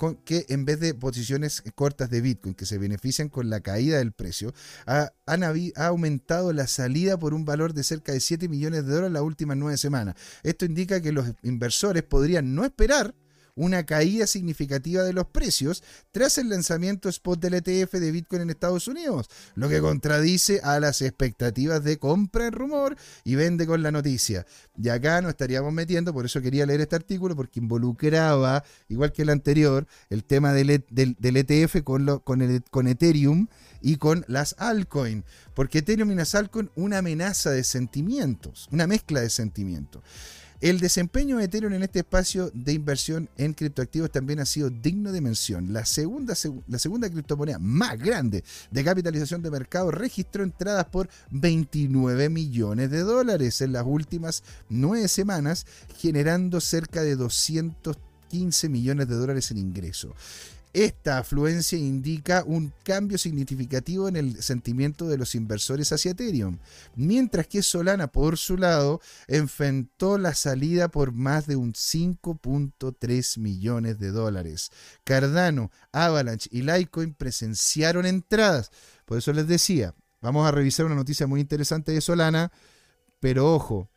Eh, 0.00 0.16
que 0.24 0.46
en 0.48 0.64
vez 0.64 0.80
de 0.80 0.94
posiciones 0.94 1.62
cortas 1.74 2.10
de 2.10 2.20
Bitcoin 2.20 2.54
que 2.54 2.66
se 2.66 2.78
benefician 2.78 3.28
con 3.28 3.50
la 3.50 3.60
caída 3.60 3.98
del 3.98 4.12
precio, 4.12 4.52
ha, 4.86 5.12
ha 5.26 5.86
aumentado 5.86 6.52
la 6.52 6.66
salida 6.66 7.18
por 7.18 7.34
un 7.34 7.44
valor 7.44 7.74
de 7.74 7.82
cerca 7.82 8.12
de 8.12 8.20
7 8.20 8.48
millones 8.48 8.86
de 8.86 8.92
dólares 8.92 9.12
las 9.12 9.22
últimas 9.22 9.56
nueve 9.56 9.76
semanas. 9.76 10.14
Esto 10.42 10.64
indica 10.64 11.00
que 11.00 11.12
los 11.12 11.26
inversores 11.42 12.02
podrían 12.02 12.54
no 12.54 12.64
esperar 12.64 13.14
una 13.58 13.84
caída 13.84 14.26
significativa 14.26 15.02
de 15.02 15.12
los 15.12 15.26
precios 15.26 15.82
tras 16.12 16.38
el 16.38 16.48
lanzamiento 16.48 17.08
spot 17.08 17.40
del 17.40 17.54
ETF 17.54 17.94
de 17.94 18.12
Bitcoin 18.12 18.42
en 18.42 18.50
Estados 18.50 18.86
Unidos, 18.86 19.28
lo 19.56 19.68
que 19.68 19.80
contradice 19.80 20.60
a 20.62 20.78
las 20.80 21.02
expectativas 21.02 21.82
de 21.82 21.98
compra 21.98 22.46
en 22.46 22.52
rumor 22.52 22.96
y 23.24 23.34
vende 23.34 23.66
con 23.66 23.82
la 23.82 23.90
noticia. 23.90 24.46
Y 24.80 24.88
acá 24.88 25.20
nos 25.20 25.30
estaríamos 25.30 25.72
metiendo, 25.72 26.14
por 26.14 26.24
eso 26.24 26.40
quería 26.40 26.66
leer 26.66 26.80
este 26.80 26.96
artículo, 26.96 27.34
porque 27.34 27.58
involucraba, 27.58 28.64
igual 28.88 29.12
que 29.12 29.22
el 29.22 29.30
anterior, 29.30 29.86
el 30.08 30.24
tema 30.24 30.52
del, 30.52 30.70
ETF 30.70 31.76
e 31.76 31.82
con, 31.82 32.20
con, 32.20 32.64
con 32.70 32.86
Ethereum 32.86 33.48
y 33.80 33.96
con 33.96 34.24
las 34.28 34.54
altcoins. 34.58 35.24
Porque 35.54 35.78
Ethereum 35.78 36.12
y 36.12 36.14
las 36.14 36.34
altcoins, 36.36 36.70
una 36.76 36.98
amenaza 36.98 37.50
de 37.50 37.64
sentimientos, 37.64 38.68
una 38.70 38.86
mezcla 38.86 39.20
de 39.20 39.30
sentimientos. 39.30 40.02
El 40.60 40.80
desempeño 40.80 41.36
de 41.36 41.44
Ethereum 41.44 41.72
en 41.74 41.84
este 41.84 42.00
espacio 42.00 42.50
de 42.52 42.72
inversión 42.72 43.28
en 43.36 43.54
criptoactivos 43.54 44.10
también 44.10 44.40
ha 44.40 44.44
sido 44.44 44.70
digno 44.70 45.12
de 45.12 45.20
mención. 45.20 45.72
La 45.72 45.84
segunda, 45.84 46.34
la 46.66 46.80
segunda 46.80 47.08
criptomoneda 47.08 47.60
más 47.60 47.96
grande 47.96 48.42
de 48.72 48.84
capitalización 48.84 49.40
de 49.40 49.52
mercado 49.52 49.92
registró 49.92 50.42
entradas 50.42 50.86
por 50.86 51.08
29 51.30 52.28
millones 52.28 52.90
de 52.90 53.02
dólares 53.02 53.60
en 53.60 53.72
las 53.72 53.84
últimas 53.86 54.42
nueve 54.68 55.06
semanas, 55.06 55.64
generando 55.96 56.60
cerca 56.60 57.02
de 57.02 57.14
215 57.14 58.68
millones 58.68 59.06
de 59.06 59.14
dólares 59.14 59.52
en 59.52 59.58
ingreso. 59.58 60.12
Esta 60.74 61.18
afluencia 61.18 61.78
indica 61.78 62.44
un 62.46 62.72
cambio 62.84 63.16
significativo 63.16 64.06
en 64.06 64.16
el 64.16 64.42
sentimiento 64.42 65.08
de 65.08 65.16
los 65.16 65.34
inversores 65.34 65.90
hacia 65.92 66.10
Ethereum, 66.10 66.58
mientras 66.94 67.46
que 67.46 67.62
Solana, 67.62 68.12
por 68.12 68.36
su 68.36 68.58
lado, 68.58 69.00
enfrentó 69.28 70.18
la 70.18 70.34
salida 70.34 70.88
por 70.88 71.12
más 71.12 71.46
de 71.46 71.56
un 71.56 71.72
5.3 71.72 73.38
millones 73.38 73.98
de 73.98 74.10
dólares. 74.10 74.70
Cardano, 75.04 75.70
Avalanche 75.92 76.50
y 76.52 76.62
Litecoin 76.62 77.14
presenciaron 77.14 78.04
entradas. 78.04 78.70
Por 79.06 79.18
eso 79.18 79.32
les 79.32 79.48
decía, 79.48 79.94
vamos 80.20 80.46
a 80.46 80.50
revisar 80.50 80.84
una 80.84 80.94
noticia 80.94 81.26
muy 81.26 81.40
interesante 81.40 81.92
de 81.92 82.02
Solana, 82.02 82.52
pero 83.20 83.54
ojo, 83.54 83.88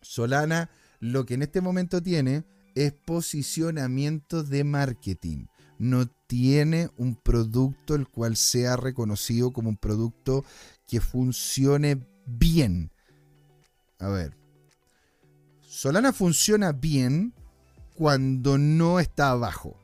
Solana 0.00 0.70
lo 0.98 1.26
que 1.26 1.34
en 1.34 1.42
este 1.42 1.60
momento 1.60 2.02
tiene 2.02 2.44
es 2.76 2.92
posicionamiento 2.92 4.44
de 4.44 4.62
marketing 4.62 5.46
no 5.78 6.06
tiene 6.26 6.90
un 6.96 7.14
producto 7.14 7.94
el 7.94 8.08
cual 8.08 8.36
sea 8.36 8.76
reconocido 8.76 9.52
como 9.52 9.68
un 9.68 9.76
producto 9.76 10.44
que 10.86 11.00
funcione 11.00 12.06
bien. 12.26 12.90
A 13.98 14.08
ver. 14.08 14.36
Solana 15.60 16.12
funciona 16.12 16.72
bien 16.72 17.34
cuando 17.94 18.58
no 18.58 19.00
está 19.00 19.30
abajo. 19.30 19.76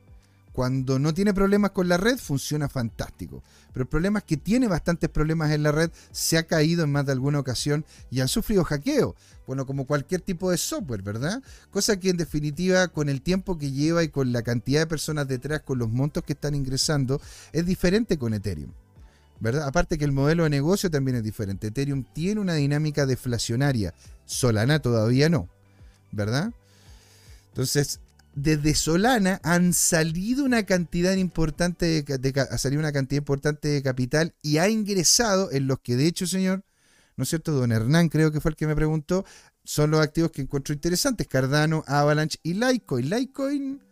Cuando 0.53 0.99
no 0.99 1.15
tiene 1.15 1.33
problemas 1.33 1.71
con 1.71 1.89
la 1.89 1.97
red, 1.97 2.19
funciona 2.19 2.69
fantástico. 2.69 3.43
Pero 3.73 3.85
el 3.85 3.89
problema 3.89 4.21
es 4.21 4.25
que 4.25 4.37
tiene 4.37 4.69
bastantes 4.69 5.09
problemas 5.11 5.51
en 5.53 5.63
la 5.63 5.73
red, 5.73 5.91
se 6.11 6.39
ha 6.39 6.47
caído 6.47 6.85
en 6.85 6.93
más 6.93 7.07
de 7.07 7.13
alguna 7.13 7.39
ocasión 7.39 7.85
y 8.11 8.21
han 8.21 8.29
sufrido 8.29 8.65
hackeo. 8.65 9.15
Bueno, 9.47 9.67
como 9.67 9.87
cualquier 9.87 10.21
tipo 10.21 10.51
de 10.51 10.59
software, 10.59 11.03
¿verdad? 11.03 11.43
Cosa 11.71 11.99
que 11.99 12.11
en 12.11 12.17
definitiva, 12.17 12.89
con 12.89 13.09
el 13.09 13.23
tiempo 13.23 13.59
que 13.59 13.73
lleva 13.73 14.03
y 14.03 14.09
con 14.09 14.33
la 14.33 14.43
cantidad 14.43 14.81
de 14.81 14.87
personas 14.87 15.29
detrás, 15.29 15.63
con 15.63 15.79
los 15.79 15.91
montos 15.91 16.23
que 16.25 16.35
están 16.35 16.55
ingresando, 16.55 17.21
es 17.53 17.67
diferente 17.67 18.19
con 18.19 18.35
Ethereum. 18.35 18.73
¿verdad? 19.41 19.67
Aparte 19.67 19.99
que 19.99 20.05
el 20.05 20.13
modelo 20.13 20.45
de 20.45 20.51
negocio 20.51 20.89
también 20.89 21.17
es 21.17 21.25
diferente. 21.25 21.67
Ethereum 21.67 22.05
tiene 22.13 22.41
una 22.41 22.55
dinámica 22.55 23.07
deflacionaria, 23.07 23.93
Solana 24.25 24.79
todavía 24.79 25.29
no, 25.29 25.49
¿verdad? 26.13 26.53
Entonces, 27.49 27.99
desde 28.35 28.75
Solana 28.75 29.41
han 29.43 29.73
salido 29.73 30.45
una 30.45 30.65
cantidad 30.65 31.15
importante 31.15 32.03
de, 32.03 32.41
ha 32.41 32.59
salido 32.59 32.81
una 32.81 32.93
cantidad 32.93 33.21
importante 33.21 33.69
de 33.69 33.83
capital 33.83 34.35
y 34.43 34.59
ha 34.59 34.69
ingresado 34.69 35.51
en 35.53 35.67
los 35.67 35.81
que 35.81 35.97
de 35.97 36.07
hecho, 36.07 36.27
señor, 36.27 36.65
¿no 37.17 37.25
es 37.25 37.29
cierto? 37.29 37.53
Don 37.53 37.73
Hernán 37.73 38.09
creo 38.09 38.33
que 38.33 38.41
fue 38.41 38.51
el 38.51 38.57
que 38.57 38.67
me 38.67 38.75
preguntó, 38.75 39.25
son 39.65 39.91
los 39.91 40.01
activos 40.01 40.31
que 40.31 40.43
encuentro 40.43 40.75
interesantes, 40.75 41.29
Cardano, 41.29 41.85
Avalanche 41.87 42.39
y 42.43 42.55
Litecoin. 42.55 43.11
Litecoin, 43.11 43.83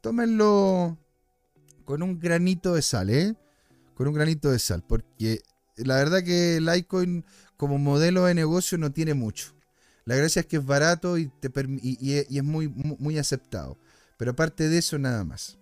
tómenlo 0.00 0.98
con 1.84 2.02
un 2.02 2.18
granito 2.18 2.74
de 2.74 2.82
sal, 2.82 3.10
¿eh? 3.10 3.34
Con 3.94 4.08
un 4.08 4.14
granito 4.14 4.50
de 4.50 4.58
sal, 4.58 4.82
porque 4.86 5.42
la 5.76 5.96
verdad 5.96 6.22
que 6.24 6.60
Litecoin 6.60 7.24
como 7.56 7.78
modelo 7.78 8.24
de 8.24 8.34
negocio 8.34 8.78
no 8.78 8.90
tiene 8.92 9.14
mucho. 9.14 9.55
La 10.06 10.14
gracia 10.14 10.40
es 10.40 10.46
que 10.46 10.56
es 10.56 10.64
barato 10.64 11.18
y, 11.18 11.26
te 11.26 11.50
y, 11.82 12.14
es 12.14 12.44
muy, 12.44 12.68
muy 12.68 13.18
aceptado. 13.18 13.76
Pero 14.16 14.30
aparte 14.30 14.68
de 14.68 14.78
eso, 14.78 14.98
nada 14.98 15.24
más. 15.24 15.58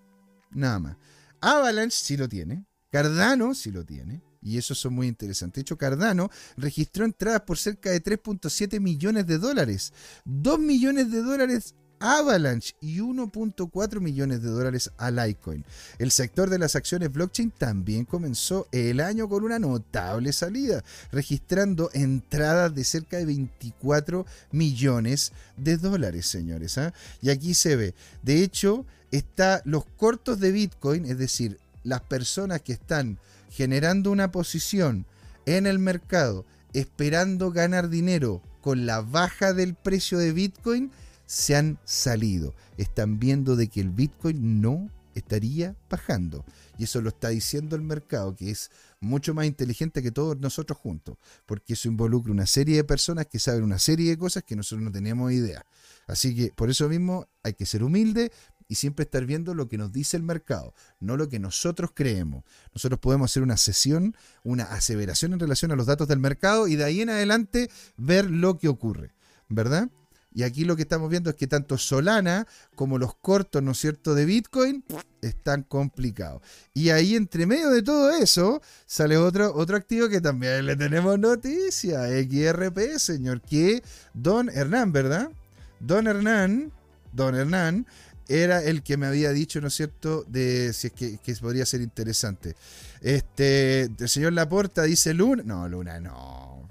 Nada 0.50 0.78
más. 0.78 0.96
Avalanche 1.40 1.96
sí 1.98 2.16
lo 2.16 2.28
tiene. 2.28 2.66
Cardano 2.92 3.54
sí 3.54 3.72
lo 3.72 3.84
tiene. 3.84 4.22
Y 4.42 4.58
eso 4.58 4.74
son 4.74 4.94
muy 4.94 5.08
interesantes. 5.08 5.56
De 5.56 5.60
hecho, 5.62 5.78
Cardano 5.78 6.30
registró 6.58 7.06
entradas 7.06 7.40
por 7.40 7.56
cerca 7.56 7.90
de 7.90 8.02
3.7 8.02 8.78
millones 8.80 9.26
de 9.26 9.38
dólares. 9.38 9.94
2 10.26 10.58
millones 10.58 11.10
de 11.10 11.22
dólares 11.22 11.74
Avalanche 12.00 12.74
y 12.80 12.98
1.4 12.98 14.00
millones 14.00 14.42
de 14.42 14.50
dólares 14.50 14.90
a 14.98 15.10
Litecoin. 15.10 15.64
El 15.98 16.10
sector 16.10 16.50
de 16.50 16.58
las 16.58 16.76
acciones 16.76 17.12
blockchain 17.12 17.50
también 17.50 18.04
comenzó 18.04 18.68
el 18.72 19.00
año 19.00 19.28
con 19.28 19.44
una 19.44 19.58
notable 19.58 20.32
salida, 20.32 20.84
registrando 21.12 21.90
entradas 21.92 22.74
de 22.74 22.84
cerca 22.84 23.16
de 23.16 23.26
24 23.26 24.26
millones 24.52 25.32
de 25.56 25.76
dólares, 25.76 26.26
señores. 26.26 26.78
¿ah? 26.78 26.92
Y 27.22 27.30
aquí 27.30 27.54
se 27.54 27.76
ve, 27.76 27.94
de 28.22 28.42
hecho, 28.42 28.84
está 29.10 29.62
los 29.64 29.84
cortos 29.84 30.40
de 30.40 30.52
Bitcoin, 30.52 31.06
es 31.06 31.18
decir, 31.18 31.58
las 31.82 32.00
personas 32.00 32.62
que 32.62 32.72
están 32.72 33.18
generando 33.50 34.10
una 34.10 34.32
posición 34.32 35.06
en 35.46 35.66
el 35.66 35.78
mercado 35.78 36.44
esperando 36.74 37.52
ganar 37.52 37.88
dinero 37.88 38.42
con 38.60 38.84
la 38.84 39.00
baja 39.00 39.52
del 39.52 39.74
precio 39.74 40.18
de 40.18 40.32
Bitcoin, 40.32 40.90
se 41.34 41.56
han 41.56 41.80
salido. 41.84 42.54
Están 42.76 43.18
viendo 43.18 43.56
de 43.56 43.66
que 43.66 43.80
el 43.80 43.90
Bitcoin 43.90 44.60
no 44.60 44.88
estaría 45.16 45.76
bajando. 45.90 46.44
Y 46.78 46.84
eso 46.84 47.00
lo 47.00 47.08
está 47.08 47.30
diciendo 47.30 47.74
el 47.74 47.82
mercado, 47.82 48.36
que 48.36 48.52
es 48.52 48.70
mucho 49.00 49.34
más 49.34 49.44
inteligente 49.44 50.00
que 50.00 50.12
todos 50.12 50.38
nosotros 50.38 50.78
juntos, 50.78 51.16
porque 51.44 51.72
eso 51.72 51.88
involucra 51.88 52.30
una 52.30 52.46
serie 52.46 52.76
de 52.76 52.84
personas 52.84 53.26
que 53.26 53.40
saben 53.40 53.64
una 53.64 53.80
serie 53.80 54.10
de 54.10 54.16
cosas 54.16 54.44
que 54.44 54.54
nosotros 54.54 54.84
no 54.84 54.92
teníamos 54.92 55.32
idea. 55.32 55.66
Así 56.06 56.36
que 56.36 56.52
por 56.54 56.70
eso 56.70 56.88
mismo 56.88 57.26
hay 57.42 57.54
que 57.54 57.66
ser 57.66 57.82
humilde 57.82 58.30
y 58.68 58.76
siempre 58.76 59.02
estar 59.02 59.26
viendo 59.26 59.54
lo 59.54 59.68
que 59.68 59.76
nos 59.76 59.92
dice 59.92 60.16
el 60.16 60.22
mercado, 60.22 60.72
no 61.00 61.16
lo 61.16 61.28
que 61.28 61.40
nosotros 61.40 61.90
creemos. 61.92 62.44
Nosotros 62.72 63.00
podemos 63.00 63.32
hacer 63.32 63.42
una 63.42 63.56
sesión, 63.56 64.16
una 64.44 64.64
aseveración 64.64 65.32
en 65.32 65.40
relación 65.40 65.72
a 65.72 65.76
los 65.76 65.86
datos 65.86 66.06
del 66.06 66.20
mercado 66.20 66.68
y 66.68 66.76
de 66.76 66.84
ahí 66.84 67.00
en 67.00 67.10
adelante 67.10 67.70
ver 67.96 68.30
lo 68.30 68.56
que 68.56 68.68
ocurre, 68.68 69.14
¿verdad? 69.48 69.90
Y 70.34 70.42
aquí 70.42 70.64
lo 70.64 70.74
que 70.74 70.82
estamos 70.82 71.08
viendo 71.08 71.30
es 71.30 71.36
que 71.36 71.46
tanto 71.46 71.78
Solana 71.78 72.46
como 72.74 72.98
los 72.98 73.14
cortos, 73.14 73.62
¿no 73.62 73.70
es 73.70 73.78
cierto?, 73.78 74.14
de 74.14 74.24
Bitcoin 74.24 74.84
están 75.22 75.62
complicados. 75.62 76.42
Y 76.74 76.90
ahí 76.90 77.14
entre 77.14 77.46
medio 77.46 77.70
de 77.70 77.82
todo 77.82 78.10
eso 78.10 78.60
sale 78.84 79.16
otro, 79.16 79.54
otro 79.54 79.76
activo 79.76 80.08
que 80.08 80.20
también 80.20 80.66
le 80.66 80.74
tenemos 80.74 81.18
noticia, 81.20 82.08
XRP, 82.08 82.98
señor, 82.98 83.40
que 83.42 83.82
Don 84.12 84.50
Hernán, 84.50 84.92
¿verdad? 84.92 85.30
Don 85.78 86.08
Hernán, 86.08 86.72
Don 87.12 87.36
Hernán 87.36 87.86
era 88.26 88.62
el 88.62 88.82
que 88.82 88.96
me 88.96 89.06
había 89.06 89.30
dicho, 89.30 89.60
¿no 89.60 89.68
es 89.68 89.74
cierto?, 89.74 90.24
de 90.26 90.72
si 90.72 90.88
es 90.88 90.92
que, 90.94 91.18
que 91.18 91.34
podría 91.36 91.64
ser 91.64 91.80
interesante. 91.80 92.56
Este, 93.00 93.82
el 93.82 94.08
señor 94.08 94.32
Laporta 94.32 94.82
dice 94.82 95.14
Luna. 95.14 95.42
No, 95.44 95.68
Luna 95.68 96.00
no. 96.00 96.63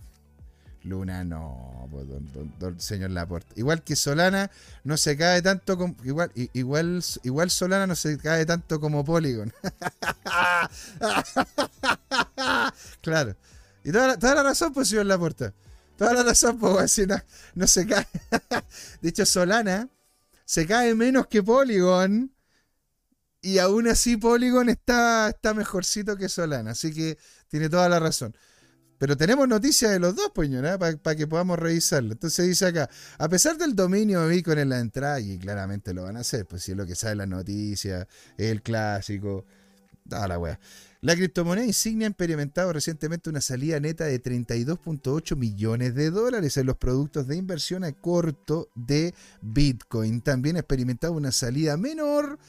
Luna 0.84 1.24
no, 1.24 1.88
pues, 1.90 2.06
don, 2.60 2.80
señor 2.80 3.12
Laporte. 3.12 3.54
Igual 3.56 3.84
que 3.84 3.96
Solana 3.96 4.52
no 4.84 4.98
se 4.98 5.16
cae 5.16 5.42
tanto 5.42 5.78
como. 5.78 5.96
Igual, 6.04 6.32
igual, 6.36 7.02
igual 7.24 7.50
Solana 7.50 7.88
no 7.88 7.96
se 7.96 8.18
cae 8.18 8.46
tanto 8.46 8.82
como 8.82 9.06
Polygon. 9.06 9.54
claro. 13.02 13.36
Y 13.84 13.92
toda 13.92 14.08
la, 14.08 14.20
toda 14.20 14.36
la 14.36 14.44
razón, 14.44 14.74
pues, 14.74 14.90
señor 14.90 15.06
Laporta. 15.06 15.54
Toda 15.98 16.14
la 16.14 16.24
razón, 16.24 16.60
pues, 16.60 17.08
no, 17.08 17.16
no 17.56 17.68
se 17.68 17.88
cae. 17.88 18.08
de 19.02 19.10
hecho, 19.10 19.26
Solana 19.26 19.88
se 20.44 20.68
cae 20.68 20.96
menos 20.96 21.28
que 21.28 21.42
Polygon. 21.42 22.30
Y 23.42 23.58
aún 23.58 23.88
así 23.88 24.18
Polygon 24.18 24.70
está, 24.70 25.30
está 25.30 25.54
mejorcito 25.54 26.18
que 26.18 26.28
Solana. 26.28 26.72
Así 26.72 26.94
que 26.94 27.18
tiene 27.48 27.70
toda 27.70 27.88
la 27.88 28.00
razón. 28.00 28.36
Pero 29.04 29.18
tenemos 29.18 29.50
noticias 29.50 29.92
de 29.92 30.00
los 30.00 30.16
dos, 30.16 30.32
pues, 30.34 30.50
para 30.80 31.16
que 31.18 31.28
podamos 31.28 31.60
revisarlo. 31.60 32.14
Entonces 32.14 32.48
dice 32.48 32.68
acá, 32.68 32.90
a 33.18 33.28
pesar 33.28 33.58
del 33.58 33.76
dominio 33.76 34.22
de 34.22 34.34
Bitcoin 34.34 34.60
en 34.60 34.70
la 34.70 34.80
entrada, 34.80 35.20
y 35.20 35.38
claramente 35.38 35.94
lo 35.94 36.04
van 36.04 36.16
a 36.16 36.22
hacer, 36.22 36.46
pues 36.46 36.64
si 36.64 36.72
es 36.72 36.78
lo 36.78 36.86
que 36.86 36.96
sabe 36.96 37.16
la 37.16 37.26
noticia, 37.26 38.08
el 38.38 38.62
clásico, 38.62 39.44
da 40.06 40.26
la 40.26 40.40
wea. 40.40 40.58
La 41.02 41.18
criptomoneda 41.18 41.66
insignia 41.66 42.08
ha 42.08 42.12
experimentado 42.12 42.72
recientemente 42.72 43.30
una 43.30 43.42
salida 43.42 43.78
neta 43.82 44.06
de 44.06 44.24
32.8 44.24 45.36
millones 45.36 45.96
de 45.96 46.10
dólares 46.10 46.56
en 46.56 46.68
los 46.68 46.78
productos 46.78 47.28
de 47.28 47.36
inversión 47.36 47.84
a 47.84 47.92
corto 47.92 48.70
de 48.74 49.14
Bitcoin. 49.42 50.22
También 50.22 50.56
ha 50.56 50.60
experimentado 50.60 51.12
una 51.12 51.34
salida 51.34 51.76
menor 51.76 52.40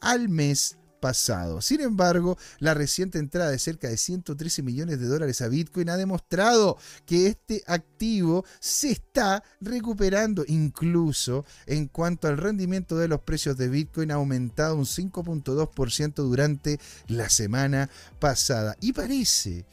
al 0.00 0.28
mes 0.28 0.76
pasado. 1.04 1.60
Sin 1.60 1.82
embargo, 1.82 2.38
la 2.60 2.72
reciente 2.72 3.18
entrada 3.18 3.50
de 3.50 3.58
cerca 3.58 3.88
de 3.88 3.98
113 3.98 4.62
millones 4.62 4.98
de 4.98 5.06
dólares 5.06 5.42
a 5.42 5.48
Bitcoin 5.48 5.90
ha 5.90 5.98
demostrado 5.98 6.78
que 7.04 7.26
este 7.26 7.62
activo 7.66 8.46
se 8.58 8.92
está 8.92 9.44
recuperando 9.60 10.46
incluso 10.48 11.44
en 11.66 11.88
cuanto 11.88 12.26
al 12.26 12.38
rendimiento 12.38 12.96
de 12.96 13.08
los 13.08 13.20
precios 13.20 13.58
de 13.58 13.68
Bitcoin 13.68 14.12
ha 14.12 14.14
aumentado 14.14 14.76
un 14.76 14.86
5.2% 14.86 16.14
durante 16.14 16.80
la 17.08 17.28
semana 17.28 17.90
pasada 18.18 18.74
y 18.80 18.94
parece 18.94 19.66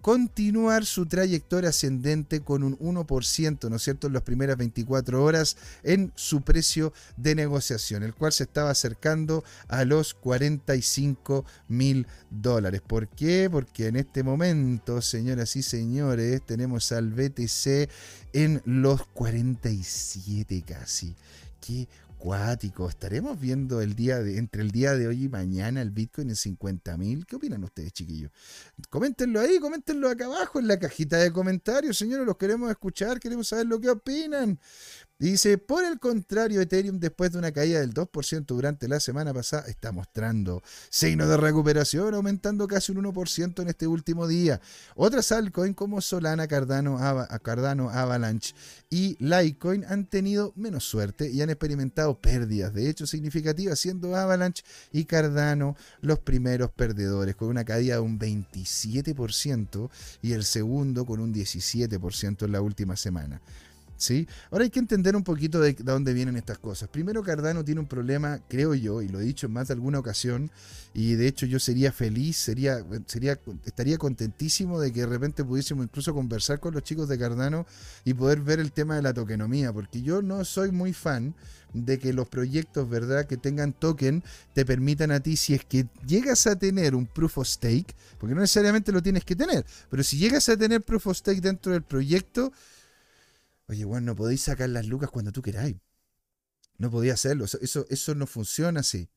continuar 0.00 0.86
su 0.86 1.06
trayectoria 1.06 1.70
ascendente 1.70 2.40
con 2.40 2.62
un 2.62 2.78
1%, 2.78 3.68
¿no 3.68 3.76
es 3.76 3.82
cierto?, 3.82 4.06
en 4.06 4.12
las 4.12 4.22
primeras 4.22 4.56
24 4.56 5.22
horas 5.22 5.56
en 5.82 6.12
su 6.14 6.42
precio 6.42 6.92
de 7.16 7.34
negociación, 7.34 8.02
el 8.02 8.14
cual 8.14 8.32
se 8.32 8.44
estaba 8.44 8.70
acercando 8.70 9.44
a 9.66 9.84
los 9.84 10.14
45 10.14 11.44
mil 11.68 12.06
dólares. 12.30 12.80
¿Por 12.80 13.08
qué? 13.08 13.48
Porque 13.50 13.88
en 13.88 13.96
este 13.96 14.22
momento, 14.22 15.02
señoras 15.02 15.56
y 15.56 15.62
señores, 15.62 16.42
tenemos 16.46 16.92
al 16.92 17.10
BTC 17.10 17.90
en 18.32 18.62
los 18.64 19.06
47 19.08 20.62
casi. 20.66 21.16
Qué 21.60 21.88
cuático. 22.18 22.88
Estaremos 22.88 23.40
viendo 23.40 23.80
el 23.80 23.94
día 23.94 24.18
de, 24.18 24.38
entre 24.38 24.62
el 24.62 24.70
día 24.70 24.94
de 24.94 25.06
hoy 25.06 25.24
y 25.24 25.28
mañana 25.28 25.80
el 25.80 25.90
Bitcoin 25.90 26.28
en 26.30 26.36
50 26.36 26.96
mil. 26.96 27.24
¿Qué 27.26 27.36
opinan 27.36 27.64
ustedes, 27.64 27.92
chiquillos? 27.92 28.30
Coméntenlo 28.90 29.40
ahí, 29.40 29.58
coméntenlo 29.58 30.08
acá 30.10 30.26
abajo 30.26 30.58
en 30.58 30.68
la 30.68 30.78
cajita 30.78 31.16
de 31.16 31.32
comentarios, 31.32 31.96
señores. 31.96 32.26
Los 32.26 32.36
queremos 32.36 32.70
escuchar, 32.70 33.18
queremos 33.20 33.48
saber 33.48 33.66
lo 33.66 33.80
que 33.80 33.88
opinan. 33.88 34.58
Dice, 35.20 35.58
por 35.58 35.84
el 35.84 35.98
contrario, 35.98 36.60
Ethereum 36.60 37.00
después 37.00 37.32
de 37.32 37.38
una 37.38 37.50
caída 37.50 37.80
del 37.80 37.92
2% 37.92 38.46
durante 38.46 38.86
la 38.86 39.00
semana 39.00 39.34
pasada 39.34 39.66
está 39.66 39.90
mostrando 39.90 40.62
signos 40.90 41.28
de 41.28 41.36
recuperación, 41.36 42.14
aumentando 42.14 42.68
casi 42.68 42.92
un 42.92 43.02
1% 43.02 43.62
en 43.62 43.68
este 43.68 43.88
último 43.88 44.28
día. 44.28 44.60
Otras 44.94 45.32
altcoins 45.32 45.74
como 45.74 46.00
Solana, 46.00 46.46
Cardano, 46.46 47.00
Cardano, 47.42 47.90
Avalanche 47.90 48.54
y 48.90 49.16
Litecoin 49.18 49.84
han 49.88 50.06
tenido 50.06 50.52
menos 50.54 50.84
suerte 50.84 51.28
y 51.28 51.42
han 51.42 51.50
experimentado 51.50 52.20
pérdidas, 52.20 52.72
de 52.72 52.88
hecho 52.88 53.04
significativas, 53.04 53.80
siendo 53.80 54.14
Avalanche 54.14 54.62
y 54.92 55.04
Cardano 55.04 55.76
los 56.00 56.20
primeros 56.20 56.70
perdedores, 56.70 57.34
con 57.34 57.48
una 57.48 57.64
caída 57.64 57.96
de 57.96 58.02
un 58.02 58.20
27% 58.20 59.90
y 60.22 60.34
el 60.34 60.44
segundo 60.44 61.04
con 61.04 61.18
un 61.18 61.34
17% 61.34 62.44
en 62.44 62.52
la 62.52 62.60
última 62.60 62.94
semana. 62.94 63.40
¿Sí? 63.98 64.28
Ahora 64.52 64.62
hay 64.62 64.70
que 64.70 64.78
entender 64.78 65.16
un 65.16 65.24
poquito 65.24 65.58
de, 65.60 65.72
de 65.72 65.82
dónde 65.82 66.14
vienen 66.14 66.36
estas 66.36 66.58
cosas. 66.58 66.88
Primero, 66.88 67.24
Cardano 67.24 67.64
tiene 67.64 67.80
un 67.80 67.88
problema, 67.88 68.38
creo 68.48 68.72
yo, 68.74 69.02
y 69.02 69.08
lo 69.08 69.20
he 69.20 69.24
dicho 69.24 69.46
en 69.48 69.52
más 69.52 69.66
de 69.66 69.74
alguna 69.74 69.98
ocasión, 69.98 70.52
y 70.94 71.14
de 71.14 71.26
hecho 71.26 71.46
yo 71.46 71.58
sería 71.58 71.90
feliz, 71.90 72.36
sería, 72.36 72.84
sería, 73.06 73.40
estaría 73.64 73.98
contentísimo 73.98 74.80
de 74.80 74.92
que 74.92 75.00
de 75.00 75.06
repente 75.06 75.44
pudiésemos 75.44 75.84
incluso 75.84 76.14
conversar 76.14 76.60
con 76.60 76.74
los 76.74 76.84
chicos 76.84 77.08
de 77.08 77.18
Cardano 77.18 77.66
y 78.04 78.14
poder 78.14 78.40
ver 78.40 78.60
el 78.60 78.70
tema 78.70 78.94
de 78.94 79.02
la 79.02 79.12
tokenomía, 79.12 79.72
porque 79.72 80.00
yo 80.00 80.22
no 80.22 80.44
soy 80.44 80.70
muy 80.70 80.92
fan 80.92 81.34
de 81.74 81.98
que 81.98 82.12
los 82.12 82.28
proyectos, 82.28 82.88
¿verdad?, 82.88 83.26
que 83.26 83.36
tengan 83.36 83.72
token 83.72 84.22
te 84.54 84.64
permitan 84.64 85.10
a 85.10 85.18
ti, 85.18 85.36
si 85.36 85.54
es 85.54 85.64
que 85.64 85.88
llegas 86.06 86.46
a 86.46 86.56
tener 86.56 86.94
un 86.94 87.06
proof 87.06 87.38
of 87.38 87.48
stake, 87.48 87.96
porque 88.18 88.36
no 88.36 88.40
necesariamente 88.42 88.92
lo 88.92 89.02
tienes 89.02 89.24
que 89.24 89.34
tener, 89.34 89.66
pero 89.90 90.04
si 90.04 90.18
llegas 90.18 90.48
a 90.48 90.56
tener 90.56 90.82
proof 90.82 91.08
of 91.08 91.16
stake 91.16 91.40
dentro 91.40 91.72
del 91.72 91.82
proyecto, 91.82 92.52
Oye, 93.68 93.84
bueno, 93.84 94.06
no 94.06 94.16
podéis 94.16 94.42
sacar 94.42 94.68
las 94.70 94.86
lucas 94.86 95.10
cuando 95.10 95.30
tú 95.32 95.42
queráis. 95.42 95.76
No 96.78 96.90
podía 96.90 97.14
hacerlo. 97.14 97.44
Eso, 97.44 97.86
eso, 97.90 98.14
no 98.14 98.26
funciona 98.26 98.80
así. 98.80 99.08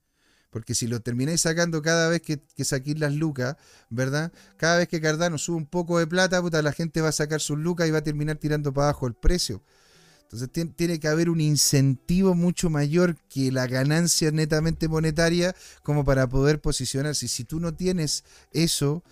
Porque 0.51 0.75
si 0.75 0.87
lo 0.87 1.01
termináis 1.01 1.41
sacando 1.41 1.81
cada 1.81 2.09
vez 2.09 2.21
que, 2.21 2.39
que 2.55 2.65
saquéis 2.65 2.99
las 2.99 3.13
lucas, 3.13 3.57
¿verdad? 3.89 4.31
Cada 4.57 4.79
vez 4.79 4.87
que 4.87 5.01
Cardano 5.01 5.37
sube 5.37 5.57
un 5.57 5.67
poco 5.67 5.99
de 5.99 6.07
plata, 6.07 6.41
puta, 6.41 6.61
la 6.61 6.73
gente 6.73 7.01
va 7.01 7.09
a 7.09 7.13
sacar 7.13 7.41
sus 7.41 7.59
lucas 7.59 7.87
y 7.87 7.91
va 7.91 7.99
a 7.99 8.03
terminar 8.03 8.37
tirando 8.37 8.73
para 8.73 8.89
abajo 8.89 9.07
el 9.07 9.15
precio. 9.15 9.63
Entonces 10.23 10.49
tien- 10.51 10.75
tiene 10.75 10.99
que 10.99 11.07
haber 11.09 11.29
un 11.29 11.41
incentivo 11.41 12.35
mucho 12.35 12.69
mayor 12.69 13.17
que 13.29 13.51
la 13.51 13.67
ganancia 13.67 14.31
netamente 14.31 14.87
monetaria 14.87 15.55
como 15.83 16.05
para 16.05 16.27
poder 16.29 16.61
posicionarse. 16.61 17.27
Si 17.27 17.45
tú 17.45 17.59
no 17.59 17.73
tienes 17.75 18.23
eso, 18.53 19.03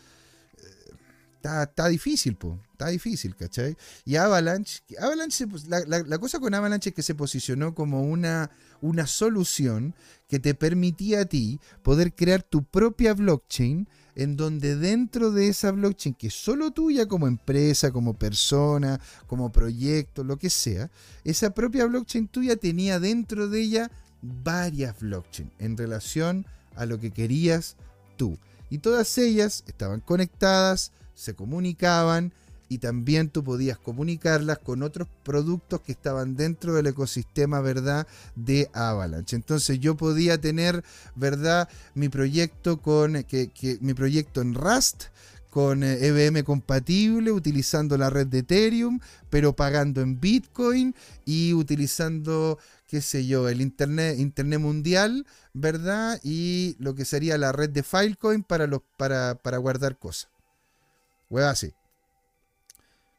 está, 1.40 1.64
está 1.64 1.88
difícil, 1.88 2.36
po. 2.36 2.60
Está 2.74 2.88
difícil, 2.90 3.36
¿cachai? 3.36 3.76
Y 4.06 4.16
Avalanche, 4.18 4.82
Avalanche 5.02 5.46
la- 5.68 6.04
la 6.04 6.18
cosa 6.18 6.40
con 6.40 6.54
Avalanche 6.54 6.90
es 6.90 6.96
que 6.96 7.02
se 7.04 7.16
posicionó 7.16 7.74
como 7.74 8.04
una, 8.04 8.52
una 8.82 9.08
solución 9.08 9.96
que 10.28 10.40
te 10.40 10.54
permitía 10.54 11.22
a 11.22 11.26
ti 11.26 11.60
poder 11.82 12.14
crear 12.14 12.44
tu 12.44 12.64
propia 12.64 13.14
blockchain 13.14 13.88
en 14.16 14.36
donde 14.36 14.76
dentro 14.76 15.32
de 15.32 15.48
esa 15.48 15.72
blockchain, 15.72 16.14
que 16.14 16.28
es 16.28 16.34
solo 16.34 16.72
tuya 16.72 17.06
como 17.08 17.28
empresa, 17.28 17.92
como 17.92 18.14
persona, 18.16 19.00
como 19.28 19.52
proyecto, 19.52 20.24
lo 20.24 20.38
que 20.38 20.50
sea, 20.50 20.90
esa 21.24 21.52
propia 21.52 21.86
blockchain 21.86 22.28
tuya 22.28 22.56
tenía 22.58 23.00
dentro 23.00 23.48
de 23.48 23.62
ella 23.62 23.92
varias 24.22 25.00
blockchains 25.00 25.52
en 25.60 25.78
relación 25.78 26.46
a 26.76 26.86
lo 26.86 27.00
que 27.00 27.12
querías 27.12 27.76
tú. 28.18 28.38
Y 28.70 28.80
todas 28.80 29.18
ellas 29.18 29.64
estaban 29.68 30.00
conectadas, 30.02 30.92
se 31.20 31.36
comunicaban 31.36 32.34
y 32.70 32.78
también 32.78 33.30
tú 33.30 33.44
podías 33.44 33.78
comunicarlas 33.78 34.60
con 34.60 34.84
otros 34.84 35.08
productos 35.24 35.82
que 35.82 35.92
estaban 35.92 36.36
dentro 36.36 36.76
del 36.76 36.88
ecosistema, 36.88 37.60
¿verdad? 37.62 38.08
De 38.36 38.70
Avalanche. 38.74 39.36
Entonces 39.36 39.80
yo 39.80 39.98
podía 39.98 40.40
tener, 40.40 40.84
¿verdad? 41.16 41.68
Mi 41.96 42.10
proyecto 42.10 42.80
con 42.80 43.24
que, 43.24 43.52
mi 43.82 43.94
proyecto 43.96 44.42
en 44.42 44.54
Rust 44.54 45.06
con 45.50 45.84
eh, 45.84 45.98
EVM 46.06 46.44
compatible, 46.44 47.32
utilizando 47.32 47.98
la 47.98 48.12
red 48.12 48.28
de 48.28 48.40
Ethereum, 48.40 49.00
pero 49.32 49.56
pagando 49.56 50.02
en 50.02 50.20
Bitcoin 50.20 50.94
y 51.26 51.54
utilizando, 51.56 52.60
qué 52.86 53.02
sé 53.02 53.26
yo, 53.26 53.50
el 53.50 53.60
Internet, 53.60 54.20
Internet 54.20 54.60
Mundial, 54.60 55.26
¿verdad? 55.54 56.20
Y 56.24 56.76
lo 56.78 56.94
que 56.94 57.04
sería 57.04 57.40
la 57.40 57.52
red 57.52 57.72
de 57.72 57.82
Filecoin 57.82 58.44
para, 58.44 58.68
los, 58.68 58.82
para, 58.96 59.34
para 59.34 59.58
guardar 59.58 59.98
cosas. 59.98 60.30
Hueva 61.30 61.52
así. 61.52 61.74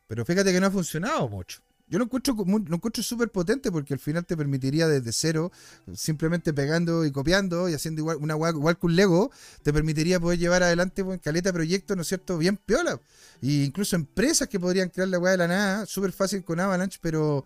Pero 0.06 0.24
fíjate 0.24 0.52
que 0.52 0.60
no 0.60 0.66
ha 0.66 0.70
funcionado 0.70 1.28
mucho. 1.28 1.60
Yo 1.90 1.98
lo 1.98 2.04
encuentro, 2.04 2.36
lo 2.36 2.76
encuentro 2.76 3.02
súper 3.02 3.30
potente 3.30 3.72
porque 3.72 3.94
al 3.94 3.98
final 3.98 4.24
te 4.24 4.36
permitiría 4.36 4.86
desde 4.86 5.12
cero, 5.12 5.50
simplemente 5.92 6.52
pegando 6.52 7.04
y 7.04 7.10
copiando 7.10 7.68
y 7.68 7.74
haciendo 7.74 8.00
igual, 8.00 8.18
una 8.20 8.34
igual 8.34 8.78
que 8.78 8.86
un 8.86 8.94
Lego, 8.94 9.32
te 9.64 9.72
permitiría 9.72 10.20
poder 10.20 10.38
llevar 10.38 10.62
adelante 10.62 11.02
pues, 11.02 11.20
caleta 11.20 11.48
de 11.48 11.52
proyectos, 11.52 11.96
¿no 11.96 12.02
es 12.02 12.08
cierto?, 12.08 12.38
bien 12.38 12.56
piola. 12.56 13.00
Y 13.40 13.64
incluso 13.64 13.96
empresas 13.96 14.46
que 14.46 14.60
podrían 14.60 14.88
crear 14.88 15.08
la 15.08 15.18
hueá 15.18 15.32
de 15.32 15.38
la 15.38 15.48
nada, 15.48 15.86
súper 15.86 16.12
fácil 16.12 16.44
con 16.44 16.60
Avalanche, 16.60 17.00
pero, 17.02 17.44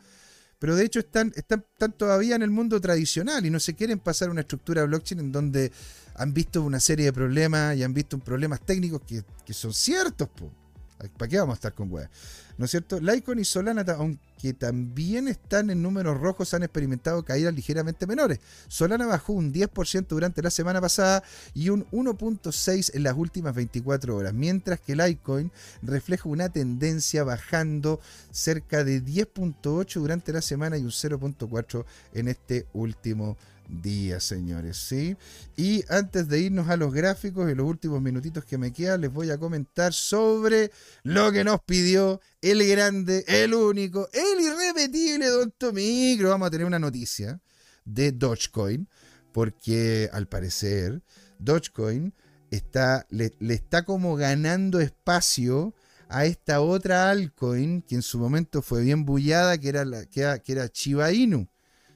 pero 0.58 0.76
de 0.76 0.84
hecho 0.84 1.00
están, 1.00 1.32
están, 1.36 1.64
están 1.72 1.92
todavía 1.92 2.36
en 2.36 2.42
el 2.42 2.50
mundo 2.50 2.80
tradicional 2.80 3.44
y 3.44 3.50
no 3.50 3.60
se 3.60 3.74
quieren 3.74 3.98
pasar 3.98 4.30
una 4.30 4.42
estructura 4.42 4.84
blockchain 4.84 5.20
en 5.20 5.32
donde 5.32 5.72
han 6.14 6.32
visto 6.32 6.62
una 6.62 6.80
serie 6.80 7.06
de 7.06 7.12
problemas 7.12 7.76
y 7.76 7.82
han 7.82 7.94
visto 7.94 8.18
problemas 8.18 8.60
técnicos 8.60 9.02
que, 9.06 9.24
que 9.44 9.52
son 9.52 9.72
ciertos, 9.72 10.28
po. 10.28 10.50
¿Para 10.96 11.28
qué 11.28 11.38
vamos 11.38 11.54
a 11.54 11.56
estar 11.56 11.74
con 11.74 11.90
weas? 11.92 12.08
¿No 12.56 12.66
es 12.66 12.70
cierto? 12.70 13.00
Litecoin 13.00 13.40
y 13.40 13.44
Solana, 13.44 13.84
aunque 13.96 14.52
también 14.52 15.26
están 15.26 15.70
en 15.70 15.82
números 15.82 16.20
rojos, 16.20 16.54
han 16.54 16.62
experimentado 16.62 17.24
caídas 17.24 17.52
ligeramente 17.52 18.06
menores. 18.06 18.38
Solana 18.68 19.06
bajó 19.06 19.32
un 19.32 19.52
10% 19.52 20.06
durante 20.06 20.40
la 20.40 20.50
semana 20.50 20.80
pasada 20.80 21.24
y 21.52 21.70
un 21.70 21.84
1.6% 21.90 22.92
en 22.94 23.02
las 23.02 23.16
últimas 23.16 23.54
24 23.54 24.16
horas, 24.16 24.32
mientras 24.34 24.80
que 24.80 24.94
Litecoin 24.94 25.50
refleja 25.82 26.28
una 26.28 26.48
tendencia 26.48 27.24
bajando 27.24 28.00
cerca 28.30 28.84
de 28.84 29.02
10.8% 29.02 29.94
durante 29.94 30.32
la 30.32 30.42
semana 30.42 30.78
y 30.78 30.82
un 30.82 30.90
0.4% 30.90 31.84
en 32.12 32.28
este 32.28 32.66
último 32.72 33.36
día, 33.68 34.20
señores, 34.20 34.76
¿sí? 34.76 35.16
Y 35.56 35.84
antes 35.88 36.28
de 36.28 36.40
irnos 36.40 36.68
a 36.68 36.76
los 36.76 36.92
gráficos, 36.92 37.50
en 37.50 37.56
los 37.56 37.66
últimos 37.66 38.00
minutitos 38.00 38.44
que 38.44 38.58
me 38.58 38.72
quedan, 38.72 39.00
les 39.00 39.12
voy 39.12 39.30
a 39.30 39.38
comentar 39.38 39.92
sobre 39.92 40.70
lo 41.02 41.32
que 41.32 41.44
nos 41.44 41.60
pidió 41.62 42.20
el 42.40 42.66
grande, 42.66 43.24
el 43.26 43.54
único, 43.54 44.08
el 44.12 44.40
irrepetible 44.40 45.26
Don 45.28 45.52
Tomicro. 45.56 46.30
Vamos 46.30 46.48
a 46.48 46.50
tener 46.50 46.66
una 46.66 46.78
noticia 46.78 47.40
de 47.84 48.12
Dogecoin, 48.12 48.88
porque 49.32 50.08
al 50.12 50.28
parecer 50.28 51.02
Dogecoin 51.38 52.14
está, 52.50 53.06
le, 53.10 53.32
está 53.48 53.84
como 53.84 54.16
ganando 54.16 54.80
espacio 54.80 55.74
a 56.08 56.26
esta 56.26 56.60
otra 56.60 57.10
altcoin 57.10 57.82
que 57.82 57.96
en 57.96 58.02
su 58.02 58.18
momento 58.18 58.62
fue 58.62 58.82
bien 58.82 59.04
bullada, 59.04 59.58
que 59.58 59.68
era, 59.68 59.84
la, 59.84 60.06
que 60.06 60.38
era 60.46 60.68
Chiba 60.68 61.12
Inu, 61.12 61.48